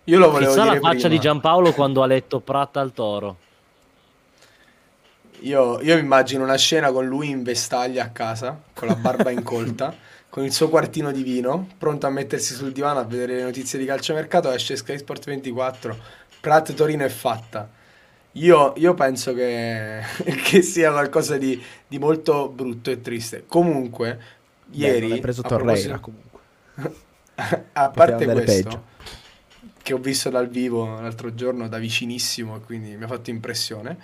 [0.03, 1.09] Io lo volevo Chissà la faccia prima.
[1.15, 3.37] di Giampaolo quando ha letto Pratta al toro.
[5.41, 9.29] Io, io mi immagino una scena con lui in vestaglia a casa, con la barba
[9.29, 9.95] incolta,
[10.29, 13.79] con il suo quartino di vino, pronto a mettersi sul divano a vedere le notizie
[13.79, 15.97] di calciomercato, esce Sky Sport 24,
[16.39, 17.69] Prat Torino è fatta.
[18.33, 20.01] Io, io penso che,
[20.43, 23.45] che sia qualcosa di, di molto brutto e triste.
[23.47, 24.19] Comunque,
[24.71, 25.11] ieri...
[25.11, 26.39] hai preso Torreira comunque.
[27.73, 28.83] a parte questo, peggio.
[29.81, 33.97] che ho visto dal vivo l'altro giorno da vicinissimo e quindi mi ha fatto impressione.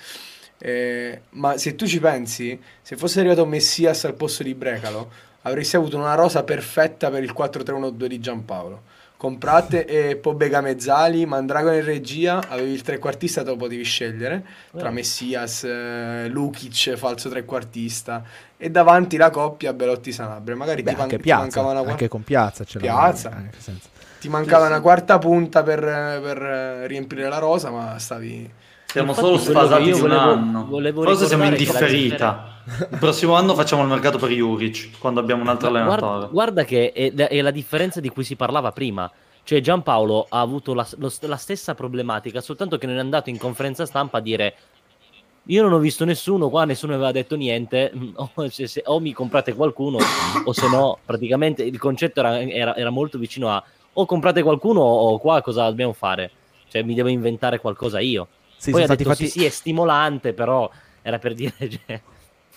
[0.57, 5.09] Eh, ma se tu ci pensi, se fosse arrivato Messias al posto di Brecalo,
[5.43, 8.81] avresti avuto una rosa perfetta per il 4-3-1-2 di Giampaolo.
[9.17, 14.43] Con Pratt e Pobega Mezzali, Mandrago in regia, avevi il trequartista, te lo potevi scegliere
[14.77, 14.91] tra Eh.
[14.91, 18.23] Messias, eh, Lukic, falso trequartista,
[18.57, 20.55] e davanti la coppia Belotti-Sanabria.
[20.55, 23.43] Magari Beh, ti, man- anche ti Piazza, mancava una anche con Piazza ce Piazza.
[23.57, 23.87] senza.
[24.19, 26.37] ti mancava una quarta punta per, per
[26.87, 28.51] riempire la rosa, ma stavi...
[28.95, 30.65] Siamo Infatti, solo sfasati di un volevo- anno.
[30.69, 32.87] volevo Forse siamo in ricordare che la differita.
[32.91, 36.07] Il prossimo anno facciamo il mercato per Juric, quando abbiamo un altro Ma allenatore.
[36.09, 39.11] Guarda, guarda che è, è la differenza di cui si parlava prima.
[39.43, 43.37] Cioè Giampaolo ha avuto la, lo- la stessa problematica, soltanto che non è andato in
[43.37, 44.55] conferenza stampa a dire
[45.47, 49.11] io non ho visto nessuno qua, nessuno aveva detto niente, o, se- se- o mi
[49.13, 49.97] comprate qualcuno
[50.45, 53.61] o se no praticamente il concetto era, era- era molto vicino a
[53.97, 56.31] o comprate qualcuno o qua cosa dobbiamo fare?
[56.69, 58.27] Cioè mi devo inventare qualcosa io.
[58.57, 60.69] Sì, Poi sono ha stati detto fatti, sì sì è stimolante però
[61.01, 62.01] era per dire cioè,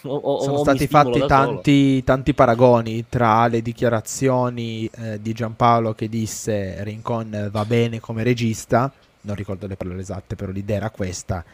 [0.03, 5.94] o- o- sono o stati fatti tanti, tanti paragoni tra le dichiarazioni eh, di Giampaolo
[5.94, 8.92] che disse Rincon va bene come regista,
[9.22, 11.44] non ricordo le parole esatte, però l'idea era questa,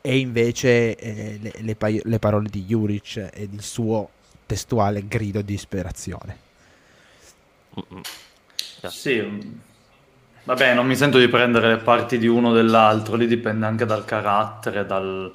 [0.00, 4.10] e invece eh, le, le pa- le parole di Juric ed il suo
[4.46, 6.38] testuale grido di disperazione.
[7.76, 8.02] Mm-mm.
[8.82, 9.20] Sì,
[10.46, 13.84] vabbè, non mi sento di prendere le parti di uno o dell'altro, lì dipende anche
[13.84, 15.32] dal carattere, dal...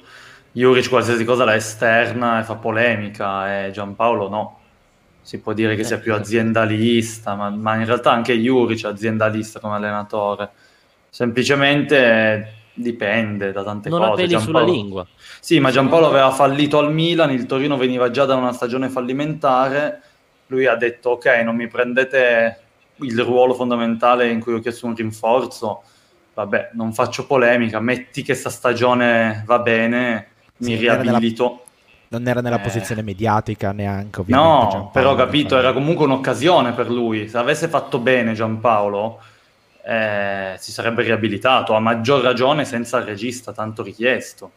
[0.54, 4.58] Juric qualsiasi cosa la esterna e fa polemica, e Giampaolo no.
[5.22, 9.60] Si può dire che sia più aziendalista, ma, ma in realtà anche Juric è aziendalista
[9.60, 10.50] come allenatore.
[11.08, 14.22] Semplicemente dipende da tante non ha cose.
[14.22, 15.06] peli sulla Giampaolo- lingua.
[15.40, 20.02] Sì, ma Giampaolo aveva fallito al Milan, il Torino veniva già da una stagione fallimentare,
[20.48, 22.61] lui ha detto ok, non mi prendete
[22.96, 25.82] il ruolo fondamentale in cui ho chiesto un rinforzo,
[26.34, 30.26] vabbè, non faccio polemica, metti che sta stagione va bene,
[30.58, 31.64] mi Sì, era nella- riabilito.
[32.08, 32.62] Non era nella Eh.
[32.62, 34.76] posizione mediatica neanche, ovviamente.
[34.76, 37.26] No, però per capito, era comunque un'occasione per lui.
[37.28, 39.18] Se avesse fatto bene Giampaolo,
[39.84, 44.50] eh, si sarebbe riabilitato, a maggior ragione senza il regista tanto richiesto.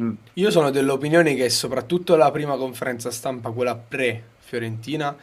[0.00, 0.12] Mm.
[0.34, 5.14] Io sono dell'opinione che soprattutto la prima conferenza stampa, quella pre-Fiorentina,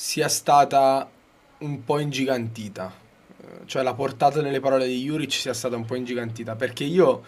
[0.00, 1.10] sia stata
[1.58, 2.90] un po' ingigantita.
[3.42, 7.22] Eh, Cioè la portata nelle parole di Juric sia stata un po' ingigantita, perché io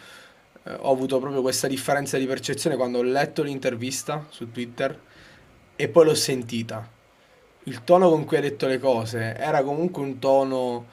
[0.62, 4.98] eh, ho avuto proprio questa differenza di percezione quando ho letto l'intervista su Twitter
[5.76, 6.88] e poi l'ho sentita.
[7.64, 10.86] Il tono con cui ha detto le cose era comunque un tono,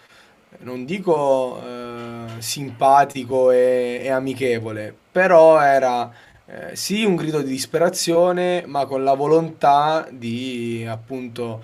[0.60, 6.12] non dico eh, simpatico e, e amichevole, però era
[6.52, 11.62] eh, sì un grido di disperazione, ma con la volontà di appunto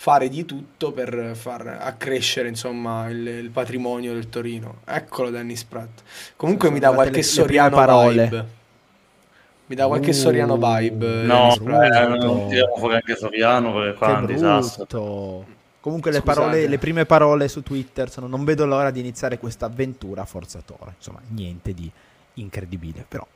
[0.00, 4.76] fare di tutto per far accrescere insomma il, il patrimonio del Torino.
[4.84, 6.02] Eccolo Dennis Pratt.
[6.36, 8.22] Comunque mi dà qualche le- le Soriano parole.
[8.24, 8.46] vibe.
[9.66, 11.22] Mi dà qualche Soriano vibe.
[11.24, 11.58] No, eh,
[12.16, 14.84] non tiriamo fuori anche Soriano perché qua è Che un disastro.
[14.88, 15.46] brutto.
[15.80, 19.66] Comunque le, parole, le prime parole su Twitter sono non vedo l'ora di iniziare questa
[19.66, 20.92] avventura a Forza Toro.
[20.96, 21.90] Insomma, niente di
[22.34, 23.26] incredibile, però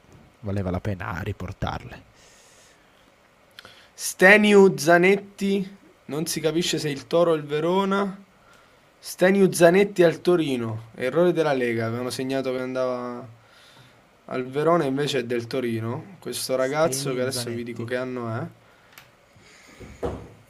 [0.43, 2.11] valeva la pena riportarle.
[3.95, 5.77] Steniu Zanetti,
[6.07, 8.25] non si capisce se il Toro o il Verona.
[8.99, 13.27] Steniu Zanetti al Torino, errore della Lega, avevano segnato che andava
[14.27, 16.17] al Verona invece è del Torino.
[16.19, 17.65] Questo ragazzo Steniu che adesso vi Zanetti.
[17.65, 18.47] dico che anno è.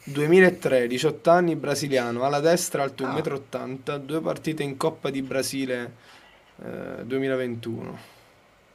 [0.04, 5.94] 2003, 18 anni, brasiliano, alla destra, alto 1,80 m, due partite in Coppa di Brasile
[6.62, 8.20] eh, 2021.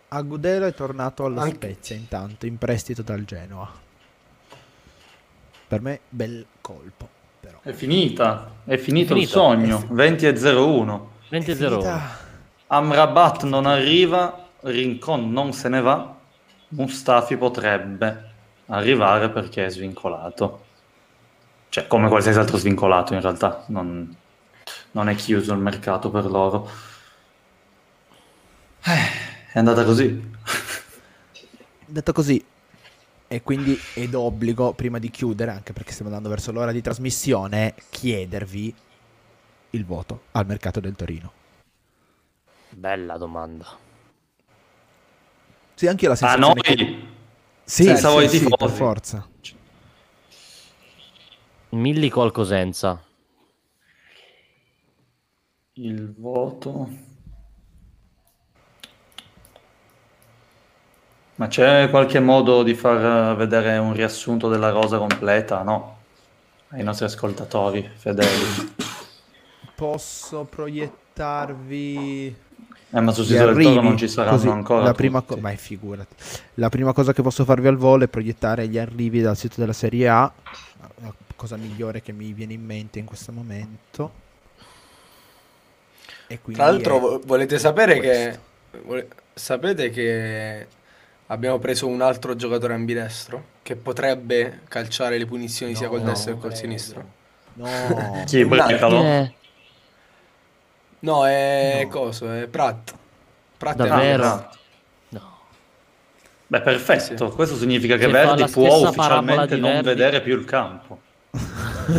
[0.10, 3.70] Agudelo è tornato alla Anche- Spezia intanto, in prestito dal Genoa.
[5.68, 7.10] Per me bel colpo,
[7.42, 7.60] però.
[7.62, 9.40] È finita, è finito È il finita.
[9.40, 11.12] sogno, 20 e 01.
[11.30, 12.26] 20 È 0 finita-
[12.68, 16.16] Amrabat non arriva, Rincon non se ne va,
[16.70, 18.24] Mustafi potrebbe
[18.68, 20.64] arrivare perché è svincolato.
[21.70, 24.16] Cioè, come qualsiasi altro svincolato in realtà, non,
[24.92, 26.70] non è chiuso il mercato per loro.
[28.84, 29.27] Eh,
[29.58, 30.32] è andata così.
[31.88, 32.44] Detto così,
[33.28, 37.74] e quindi è d'obbligo, prima di chiudere, anche perché stiamo andando verso l'ora di trasmissione,
[37.90, 38.76] chiedervi
[39.72, 41.32] il voto al mercato del Torino.
[42.70, 43.66] Bella domanda.
[45.74, 46.76] Sì, anche io la A sensazione che...
[46.76, 47.08] noi,
[47.64, 48.56] Sì, senza sì, voi sì, tifosi.
[48.58, 49.28] per forza.
[51.70, 53.02] Milli col Cosenza.
[55.74, 57.16] il voto...
[61.38, 65.62] Ma c'è qualche modo di far vedere un riassunto della rosa completa?
[65.62, 65.98] No,
[66.70, 68.74] ai nostri ascoltatori fedeli.
[69.76, 72.36] Posso proiettarvi
[72.90, 73.80] Eh, ma su gli Sito del Toro arrivi?
[73.82, 74.84] non ci saranno Così, ancora.
[74.84, 76.16] La prima, co- ma figurati.
[76.56, 79.74] la prima cosa che posso farvi al volo è proiettare gli arrivi dal sito della
[79.74, 80.32] Serie A.
[81.02, 84.12] La cosa migliore che mi viene in mente in questo momento.
[86.30, 88.40] E Tra l'altro, volete sapere questo.
[88.72, 90.68] che vole- sapete che
[91.28, 96.34] abbiamo preso un altro giocatore ambidestro che potrebbe calciare le punizioni sia col No, destro
[96.34, 96.64] che col credo.
[96.66, 97.06] sinistro?
[97.54, 98.46] No, Chi.
[98.46, 99.02] Brecalo?
[99.04, 99.34] Eh,
[101.00, 101.90] No, è No.
[101.90, 102.94] coso, è Pratt.
[103.58, 104.24] Pratt è Davvero?
[104.24, 104.60] ambidestro.
[105.10, 105.38] no.
[106.48, 107.30] Beh, perfetto.
[107.30, 107.36] Sì.
[107.36, 109.88] Questo significa che fa Verdi può ufficialmente non Verdi.
[109.88, 111.02] vedere più il campo.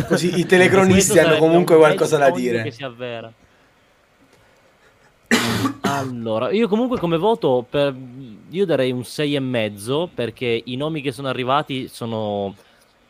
[0.07, 2.63] Così i telecronisti hanno comunque qualcosa da dire.
[2.63, 3.31] Che si avvera.
[5.81, 7.93] Allora, io comunque come voto per-
[8.51, 12.55] io darei un 6 e mezzo perché i nomi che sono arrivati sono,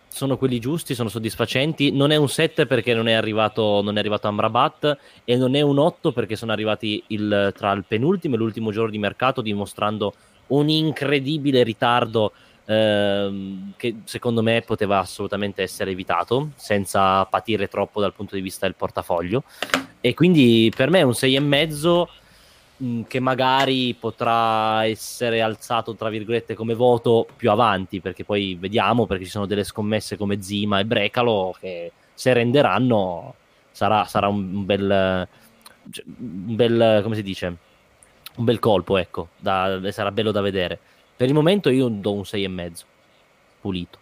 [0.07, 1.91] sono quelli giusti, sono soddisfacenti.
[1.91, 5.61] Non è un 7 perché non è arrivato, non è arrivato Amrabat e non è
[5.61, 10.13] un 8 perché sono arrivati il- tra il penultimo e l'ultimo giorno di mercato dimostrando
[10.47, 12.33] un incredibile ritardo
[12.65, 18.67] ehm, che secondo me poteva assolutamente essere evitato senza patire troppo dal punto di vista
[18.67, 19.43] del portafoglio
[20.01, 22.09] e quindi per me è un 6 e mezzo
[22.79, 29.05] mh, che magari potrà essere alzato tra virgolette come voto più avanti perché poi vediamo
[29.05, 33.35] perché ci sono delle scommesse come Zima e Brecalo che se renderanno
[33.71, 35.27] sarà, sarà un, bel
[35.91, 37.55] cioè, un bel come si dice?
[38.35, 40.79] Un bel colpo ecco da- sarà bello da vedere.
[41.15, 42.85] Per il momento io do un 6 e mezzo
[43.61, 43.97] pulito.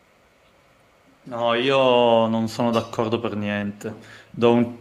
[1.24, 3.94] No, io non sono d'accordo per niente.
[4.30, 4.78] Do un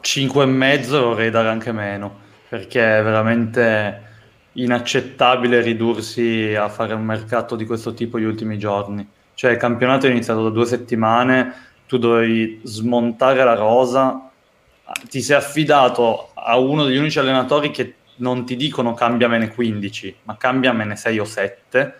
[0.00, 2.18] 5 e mezzo e vorrei dare anche meno,
[2.50, 4.08] perché è veramente
[4.54, 9.08] inaccettabile ridursi a fare un mercato di questo tipo gli ultimi giorni.
[9.34, 11.54] Cioè, il campionato è iniziato da due settimane,
[11.86, 14.28] tu dovevi smontare la rosa,
[15.08, 20.36] ti sei affidato a uno degli unici allenatori che non ti dicono cambiamene 15, ma
[20.36, 21.94] cambiamene 6 o 7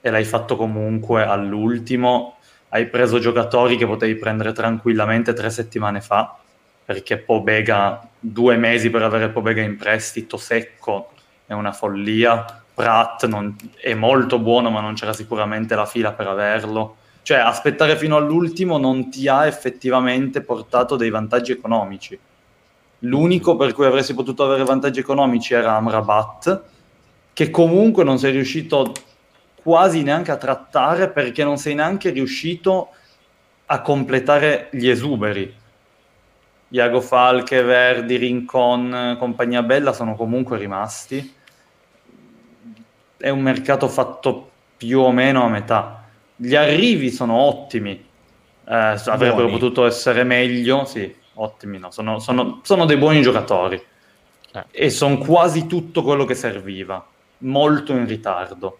[0.00, 2.36] e l'hai fatto comunque all'ultimo.
[2.68, 6.38] Hai preso giocatori che potevi prendere tranquillamente tre settimane fa,
[6.92, 11.12] perché Pobega, due mesi per avere Pobega in prestito secco
[11.46, 12.44] è una follia.
[12.74, 16.96] Pratt non, è molto buono, ma non c'era sicuramente la fila per averlo.
[17.22, 22.18] Cioè, aspettare fino all'ultimo non ti ha effettivamente portato dei vantaggi economici.
[23.00, 26.62] L'unico per cui avresti potuto avere vantaggi economici era Amrabat,
[27.32, 28.92] che comunque non sei riuscito
[29.62, 32.88] quasi neanche a trattare perché non sei neanche riuscito
[33.66, 35.60] a completare gli esuberi.
[36.72, 41.34] Iago Falche, Verdi, Rincon, compagnia bella sono comunque rimasti.
[43.18, 46.04] È un mercato fatto più o meno a metà.
[46.34, 49.52] Gli arrivi sono ottimi, eh, avrebbero buoni.
[49.52, 51.90] potuto essere meglio, sì, ottimi, no.
[51.90, 53.80] sono, sono, sono dei buoni giocatori
[54.52, 54.64] eh.
[54.70, 57.04] e sono quasi tutto quello che serviva,
[57.38, 58.78] molto in ritardo.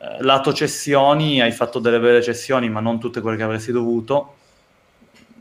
[0.00, 4.34] Eh, lato cessioni, hai fatto delle belle cessioni, ma non tutte quelle che avresti dovuto.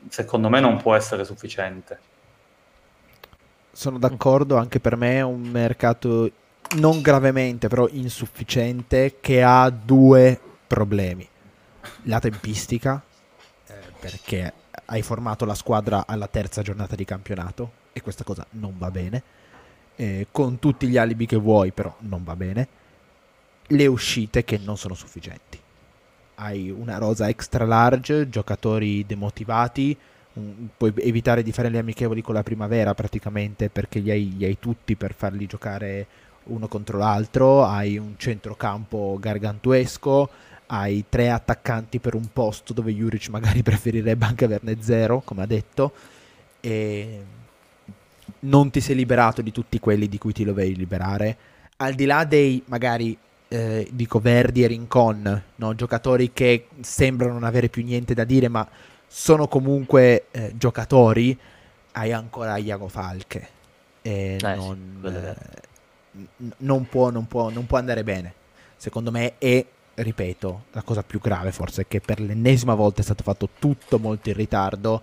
[0.10, 1.99] Secondo me non può essere sufficiente.
[3.72, 6.32] Sono d'accordo, anche per me è un mercato
[6.78, 11.28] non gravemente, però insufficiente, che ha due problemi.
[12.03, 13.01] La tempistica,
[13.68, 14.53] eh, perché
[14.86, 19.24] hai formato la squadra alla terza giornata di campionato e questa cosa non va bene.
[19.95, 22.68] Eh, con tutti gli alibi che vuoi, però non va bene
[23.68, 25.60] le uscite che non sono sufficienti.
[26.40, 29.98] Hai una rosa extra large, giocatori demotivati,
[30.34, 34.46] un, puoi evitare di fare le amichevoli con la primavera praticamente perché li hai, li
[34.46, 36.06] hai tutti per farli giocare
[36.44, 40.30] uno contro l'altro, hai un centrocampo gargantuesco,
[40.68, 45.48] hai tre attaccanti per un posto dove Juric magari preferirebbe anche averne zero, come ha
[45.48, 45.92] detto,
[46.60, 47.24] e
[48.42, 51.38] non ti sei liberato di tutti quelli di cui ti dovevi liberare.
[51.78, 53.18] Al di là dei magari
[53.50, 55.76] eh, dico Verdi e Rincon, no?
[55.76, 58.68] giocatori che sembrano non avere più niente da dire, ma
[59.08, 61.38] sono comunque eh, giocatori,
[61.93, 63.56] hai ancora Iago Falche.
[64.02, 65.36] E eh, non, eh,
[66.58, 68.34] non, può, non, può, non può andare bene.
[68.76, 73.04] Secondo me è ripeto, la cosa più grave forse è che per l'ennesima volta è
[73.04, 75.02] stato fatto tutto molto in ritardo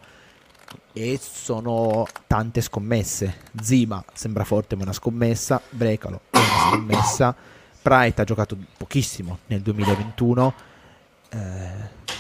[0.93, 3.37] e sono tante scommesse.
[3.61, 7.37] Zima sembra forte ma è una scommessa, Brecalo è una scommessa.
[7.85, 10.55] Bright ha giocato pochissimo nel 2021.
[11.29, 11.39] Eh,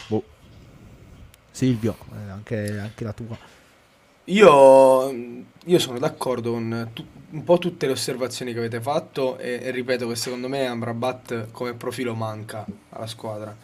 [0.08, 0.24] boh.
[1.50, 3.38] Silvio, eh, anche, anche, la tua.
[4.24, 5.10] Io,
[5.64, 9.70] io sono d'accordo con tu, un po' tutte le osservazioni che avete fatto e, e,
[9.70, 13.56] ripeto che secondo me Amrabat come profilo manca alla squadra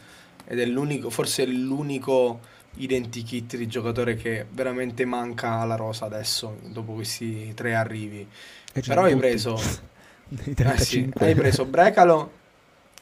[0.46, 2.40] ed è l'unico, forse è l'unico
[2.76, 8.26] identikit di giocatore che veramente manca alla rosa adesso dopo questi tre arrivi.
[8.72, 9.60] Però hai preso
[10.30, 12.38] eh sì, hai preso Brecalo.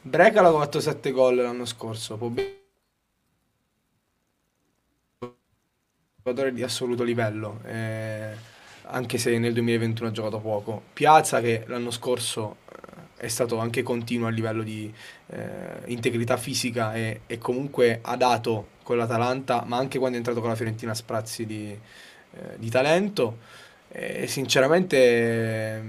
[0.00, 2.16] Brecalo ha fatto 7 gol l'anno scorso.
[6.16, 7.60] Giocatore di assoluto livello.
[7.64, 8.56] Eh,
[8.90, 10.82] anche se nel 2021 ha giocato poco.
[10.94, 14.92] Piazza che l'anno scorso eh, è stato anche continuo a livello di
[15.26, 20.40] eh, integrità fisica e, e, comunque ha dato con l'Atalanta, ma anche quando è entrato
[20.40, 23.66] con la Fiorentina sprazzi di, eh, di talento.
[23.90, 25.82] E sinceramente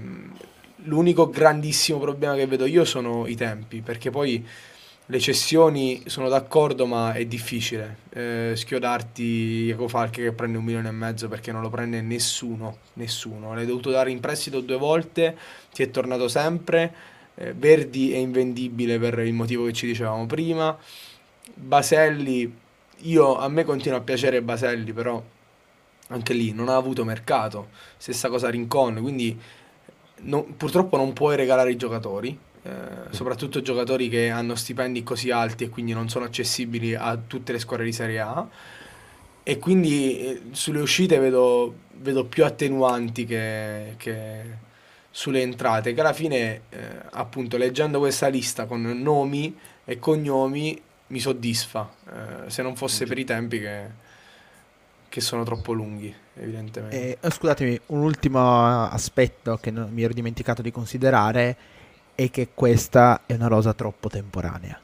[0.84, 4.44] L'unico grandissimo problema che vedo io sono i tempi, perché poi
[5.10, 10.88] le cessioni sono d'accordo, ma è difficile eh, schiodarti Jaco Falche che prende un milione
[10.88, 13.52] e mezzo perché non lo prende nessuno, nessuno.
[13.52, 15.36] L'hai dovuto dare in prestito due volte,
[15.72, 16.94] ti è tornato sempre.
[17.34, 20.78] Eh, Verdi è invendibile per il motivo che ci dicevamo prima.
[21.54, 22.54] Baselli,
[22.98, 25.20] io, a me continua a piacere Baselli, però
[26.08, 27.70] anche lì non ha avuto mercato.
[27.96, 29.36] Stessa cosa Rincon, quindi
[30.22, 32.70] non, purtroppo non puoi regalare i giocatori, eh,
[33.10, 37.58] soprattutto giocatori che hanno stipendi così alti e quindi non sono accessibili a tutte le
[37.58, 38.48] squadre di Serie A.
[39.42, 44.42] E quindi eh, sulle uscite vedo, vedo più attenuanti che, che,
[45.10, 46.78] sulle entrate, che alla fine, eh,
[47.12, 53.18] appunto, leggendo questa lista con nomi e cognomi mi soddisfa, eh, se non fosse per
[53.18, 54.08] i tempi che
[55.10, 57.18] che sono troppo lunghi, evidentemente.
[57.20, 61.56] Eh, scusatemi, un ultimo aspetto che non, mi ero dimenticato di considerare
[62.14, 64.78] è che questa è una rosa troppo temporanea.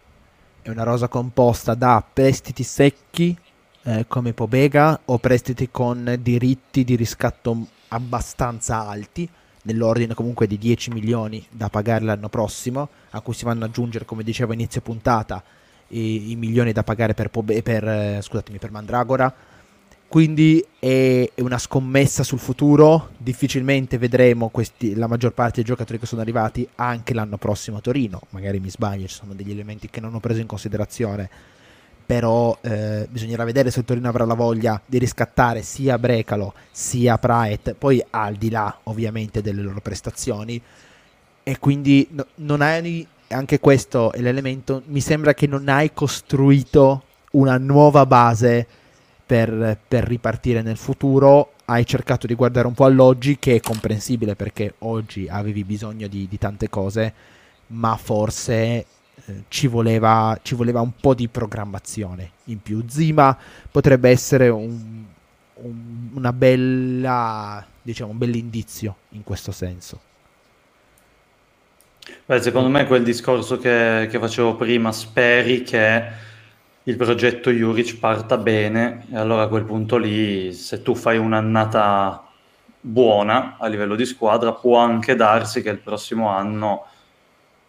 [0.62, 3.36] È una rosa composta da prestiti secchi
[3.82, 9.28] eh, come Pobega o prestiti con diritti di riscatto abbastanza alti,
[9.62, 14.04] nell'ordine comunque di 10 milioni da pagare l'anno prossimo, a cui si vanno ad aggiungere,
[14.04, 15.42] come dicevo inizio puntata,
[15.88, 18.22] i, i milioni da pagare per, Pobe- per, eh,
[18.58, 19.32] per Mandragora
[20.08, 23.10] quindi è una scommessa sul futuro.
[23.18, 27.80] Difficilmente vedremo questi, la maggior parte dei giocatori che sono arrivati anche l'anno prossimo a
[27.80, 28.20] Torino.
[28.30, 31.28] Magari mi sbaglio, ci sono degli elementi che non ho preso in considerazione.
[32.06, 37.74] Però eh, bisognerà vedere se Torino avrà la voglia di riscattare sia Brecalo sia Praet.
[37.74, 40.62] Poi, al di là ovviamente delle loro prestazioni,
[41.42, 47.02] e quindi no- non hai anche questo è l'elemento mi sembra che non hai costruito
[47.32, 48.66] una nuova base
[49.26, 54.36] per, per ripartire nel futuro hai cercato di guardare un po' all'oggi che è comprensibile
[54.36, 57.12] perché oggi avevi bisogno di, di tante cose
[57.68, 58.84] ma forse eh,
[59.48, 62.84] ci, voleva, ci voleva un po' di programmazione in più.
[62.86, 63.36] Zima
[63.70, 65.02] potrebbe essere un,
[65.54, 70.00] un, una bella diciamo un bell'indizio in questo senso.
[72.24, 76.04] Beh, secondo me quel discorso che, che facevo prima, speri che
[76.88, 82.24] il progetto Juric parta bene e allora a quel punto lì, se tu fai un'annata
[82.80, 86.84] buona a livello di squadra, può anche darsi che il prossimo anno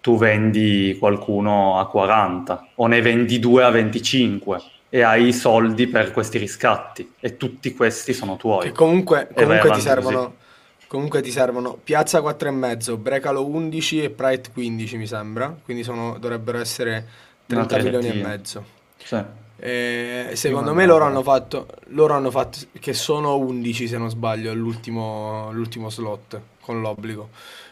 [0.01, 5.87] tu vendi qualcuno a 40 o ne vendi due a 25 e hai i soldi
[5.87, 8.67] per questi riscatti e tutti questi sono tuoi.
[8.67, 10.17] Che comunque, comunque ti servono...
[10.17, 10.45] così.
[10.87, 16.59] Comunque ti servono Piazza 4,5, Brecalo 11 e Pride 15 mi sembra, quindi sono- dovrebbero
[16.59, 17.05] essere
[17.45, 18.76] 30 Una milioni e mezzo.
[19.07, 19.23] Sì.
[19.59, 24.09] E secondo Prima me loro hanno fatto, loro hanno fatto che sono 11 se non
[24.09, 27.29] sbaglio, l'ultimo, l'ultimo slot con l'obbligo.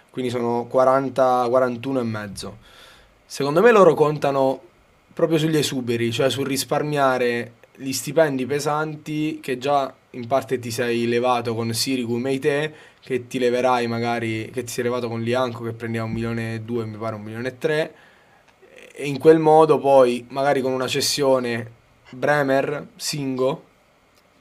[0.10, 2.58] Quindi sono 40, 41 e mezzo.
[3.26, 4.62] Secondo me loro contano
[5.14, 11.06] proprio sugli esuberi, cioè sul risparmiare gli stipendi pesanti che già in parte ti sei
[11.06, 15.74] levato con Sirigu Meite, che ti leverai magari, che ti sei levato con Lianco che
[15.74, 17.96] prendeva un milione e due, mi pare un milione e tre,
[18.98, 21.72] e in quel modo poi magari con una cessione
[22.12, 23.64] Bremer, Singo,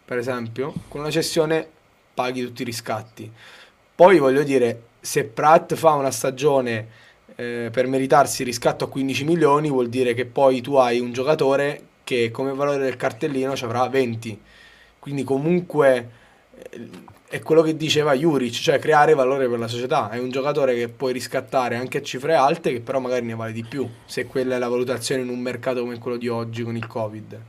[0.04, 1.66] per esempio, con una cessione
[2.14, 3.30] paghi tutti i riscatti.
[3.96, 6.86] Poi voglio dire, se Pratt fa una stagione
[7.34, 11.12] eh, per meritarsi il riscatto a 15 milioni, vuol dire che poi tu hai un
[11.12, 14.40] giocatore che come valore del cartellino ci avrà 20.
[15.00, 16.10] Quindi comunque
[16.70, 16.88] eh,
[17.34, 20.08] è quello che diceva Juric, cioè creare valore per la società.
[20.08, 23.50] È un giocatore che puoi riscattare anche a cifre alte, che però magari ne vale
[23.50, 26.76] di più, se quella è la valutazione in un mercato come quello di oggi con
[26.76, 27.40] il Covid.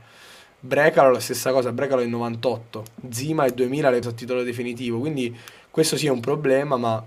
[0.58, 5.32] Brecalo la stessa cosa, Brecalo è 98, Zima è 2000 l'hai a titolo definitivo, quindi
[5.70, 7.00] questo sì è un problema, ma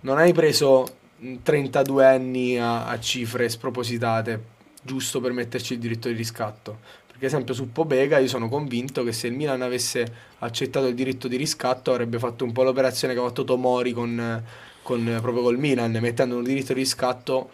[0.00, 0.86] non hai preso
[1.16, 7.04] mh, 32 anni a, a cifre spropositate giusto per metterci il diritto di riscatto.
[7.16, 10.04] Perché, esempio, su Pobega io sono convinto che se il Milan avesse
[10.40, 14.42] accettato il diritto di riscatto avrebbe fatto un po' l'operazione che ha fatto Tomori con,
[14.82, 17.50] con- proprio col Milan, mettendo un diritto di riscatto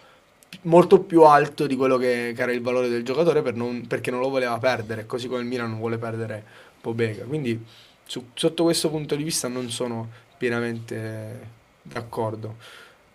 [0.63, 4.11] molto più alto di quello che, che era il valore del giocatore per non- perché
[4.11, 6.45] non lo voleva perdere, così come il Milan non vuole perdere
[6.81, 7.23] Pobega.
[7.25, 7.65] Quindi
[8.05, 11.51] su- sotto questo punto di vista non sono pienamente
[11.83, 12.57] d'accordo.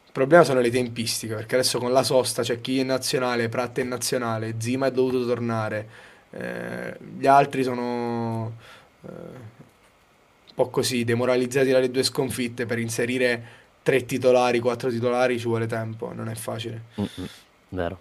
[0.06, 3.80] Il problema sono le tempistiche, perché adesso con la sosta c'è chi è nazionale, Pratt
[3.80, 5.88] è nazionale, Zima è dovuto tornare,
[6.38, 8.54] eh, gli altri sono
[9.02, 13.44] eh, un po' così, demoralizzati dalle due sconfitte per inserire
[13.84, 16.84] tre titolari, quattro titolari ci vuole tempo, non è facile.
[17.00, 17.28] Mm-mm,
[17.70, 18.00] Vero.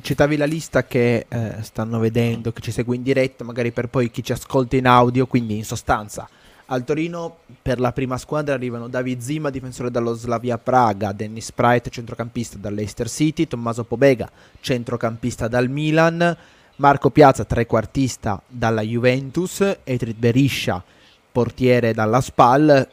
[0.00, 4.10] citavi la lista che eh, stanno vedendo, che ci segue in diretta, magari per poi
[4.10, 6.28] chi ci ascolta in audio, quindi in sostanza
[6.66, 11.90] al Torino per la prima squadra arrivano David Zima, difensore dallo Slavia Praga, Dennis Sprite,
[11.90, 16.36] centrocampista dall'Eister City, Tommaso Pobega, centrocampista dal Milan,
[16.76, 20.82] Marco Piazza, trequartista dalla Juventus, Etrit Beriscia,
[21.30, 22.88] portiere dalla Spal,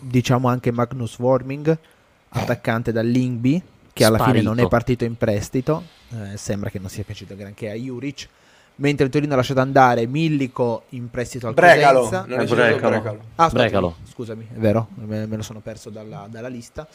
[0.00, 1.78] diciamo anche Magnus Worming,
[2.30, 7.04] attaccante dall'Ingby, che alla fine non è partito in prestito, eh, sembra che non sia
[7.04, 8.28] piaciuto granché a Juric,
[8.76, 12.24] mentre il Torino ha lasciato andare Millico in prestito al Brecalo, Cosenza.
[12.26, 12.88] non È Brecalo.
[12.88, 13.20] Brecalo.
[13.36, 13.96] Ah, scusami, Brecalo.
[14.10, 16.88] scusami, è vero, me, me lo sono perso dalla, dalla lista.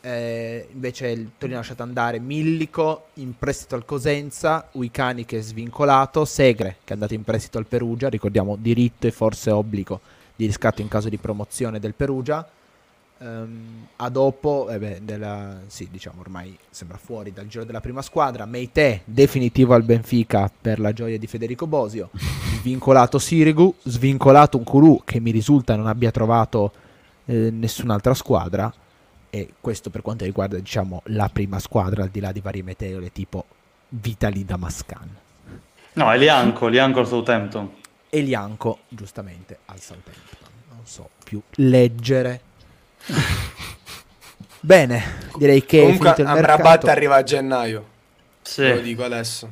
[0.00, 5.40] Eh, invece il Torino ha lasciato andare Millico in prestito al Cosenza, Uicani che è
[5.40, 10.00] svincolato, Segre che è andato in prestito al Perugia, ricordiamo diritto e forse obbligo
[10.36, 12.48] di riscatto in caso di promozione del Perugia.
[13.20, 18.00] Ehm, a dopo, eh beh, della- sì, diciamo ormai sembra fuori dal giro della prima
[18.00, 18.46] squadra.
[18.46, 22.10] Meite definitivo al Benfica per la gioia di Federico Bosio.
[22.62, 26.72] Vincolato Sirigu, svincolato un Kulu che mi risulta non abbia trovato
[27.24, 28.72] eh, nessun'altra squadra.
[29.30, 33.12] E questo per quanto riguarda diciamo la prima squadra, al di là di varie meteore
[33.12, 33.44] tipo
[33.88, 35.16] Vitali Damascan.
[35.94, 37.70] No, è Lianco, Lianco al Southampton.
[38.10, 40.48] E Lianco, giustamente, al Southampton.
[40.70, 42.40] Non so più leggere.
[44.60, 45.02] Bene,
[45.36, 46.86] direi che Comunque Amrabat mercato.
[46.90, 47.86] arriva a gennaio,
[48.42, 49.50] Sì, lo dico adesso.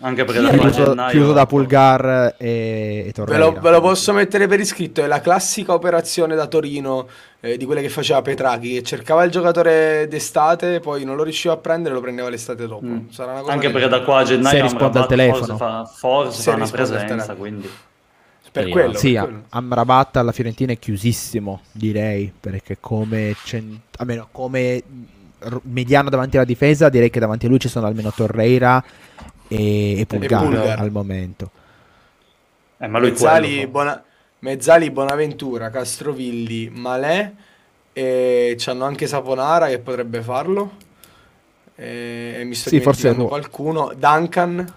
[0.00, 1.10] Anche perché da chiuso, gennaio...
[1.10, 3.44] chiuso da Pulgar e, e Ve Torreira.
[3.44, 7.06] lo, ve lo posso mettere per iscritto, è la classica operazione da Torino
[7.40, 11.54] eh, di quelle che faceva Petraghi, che cercava il giocatore d'estate, poi non lo riusciva
[11.54, 12.84] a prendere, lo prendeva l'estate dopo.
[12.86, 13.08] Mm.
[13.10, 15.56] Sarà una cosa Anche perché da qua a Se gennaio risponde al telefono.
[15.56, 17.68] forse fa, forse Se fa una presenza, quindi...
[18.52, 18.72] Per Speriamo.
[18.72, 19.42] quello, Sì, per quello.
[19.50, 24.82] Amrabat alla Fiorentina è chiusissimo, direi, perché come, cen- almeno come
[25.62, 28.82] mediano davanti alla difesa, direi che davanti a lui ci sono almeno Torreira
[29.50, 30.78] e, e Pulgar, Pulgar.
[30.80, 31.50] al momento.
[32.78, 33.66] Eh, ma lui Mezzali.
[33.66, 34.02] Bona-
[34.40, 37.32] Mezzali, Bonaventura, Castrovilli, Malè
[37.92, 40.88] e c'hanno anche Saponara che potrebbe farlo.
[41.74, 43.92] E, e mi sto Sì, forse qualcuno.
[43.96, 44.72] Duncan,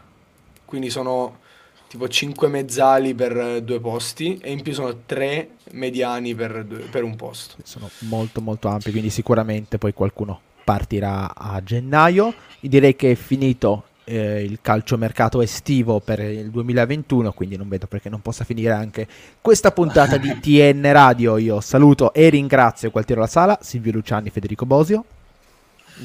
[0.66, 1.40] quindi sono
[1.88, 7.04] tipo 5 mezzali per due posti e in più sono 3 mediani per, due- per
[7.04, 7.56] un posto.
[7.64, 12.34] Sono molto molto ampi, quindi sicuramente poi qualcuno partirà a gennaio.
[12.62, 17.88] Io direi che è finito eh, il calciomercato estivo per il 2021, quindi non vedo
[17.88, 19.08] perché non possa finire anche
[19.42, 21.38] questa puntata di TN Radio.
[21.38, 25.06] Io saluto e ringrazio Gualtiero La Sala, Silvio Luciani, Federico Bosio.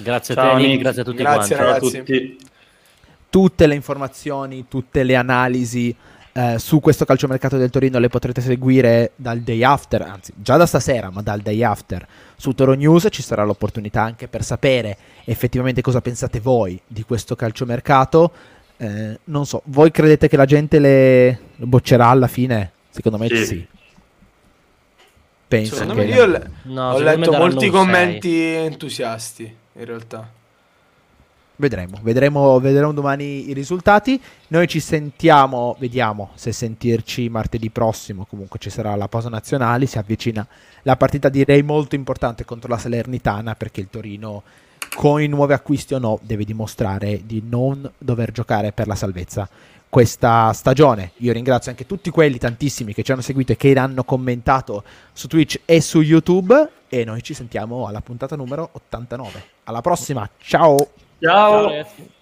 [0.03, 1.91] Grazie Ciao, a te, Nick, grazie a tutti Grazie, quanti.
[1.91, 2.39] Ciao a tutti.
[3.31, 5.95] tutte le informazioni, tutte le analisi
[6.33, 10.67] eh, su questo calciomercato del Torino le potrete seguire dal day after, anzi già da
[10.67, 12.07] stasera, ma dal day after
[12.37, 17.35] su Toro News ci sarà l'opportunità anche per sapere effettivamente cosa pensate voi di questo
[17.37, 18.31] calciomercato.
[18.77, 22.71] Eh, non so, voi credete che la gente le boccerà alla fine?
[22.91, 23.45] Secondo me Sì.
[23.45, 23.67] sì.
[25.49, 29.43] Penso Secondo che me io le- No, ho letto molti commenti entusiasti
[29.73, 30.29] in realtà.
[31.61, 34.21] Vedremo, vedremo, vedremo domani i risultati.
[34.49, 38.27] Noi ci sentiamo, vediamo se sentirci martedì prossimo.
[38.27, 39.87] Comunque ci sarà la pausa nazionale.
[39.87, 40.47] Si avvicina
[40.83, 43.57] la partita, direi molto importante contro la Salernitana.
[43.57, 44.45] Perché il Torino,
[44.95, 49.49] con i nuovi acquisti o no, deve dimostrare di non dover giocare per la salvezza
[49.89, 51.11] questa stagione.
[51.17, 55.27] Io ringrazio anche tutti quelli tantissimi che ci hanno seguito e che hanno commentato su
[55.27, 56.71] Twitch e su YouTube.
[56.89, 59.43] E noi ci sentiamo alla puntata numero 89.
[59.65, 61.08] Alla prossima, ciao!
[61.21, 61.51] Ciao.
[61.51, 62.18] Ciao, ragazzi.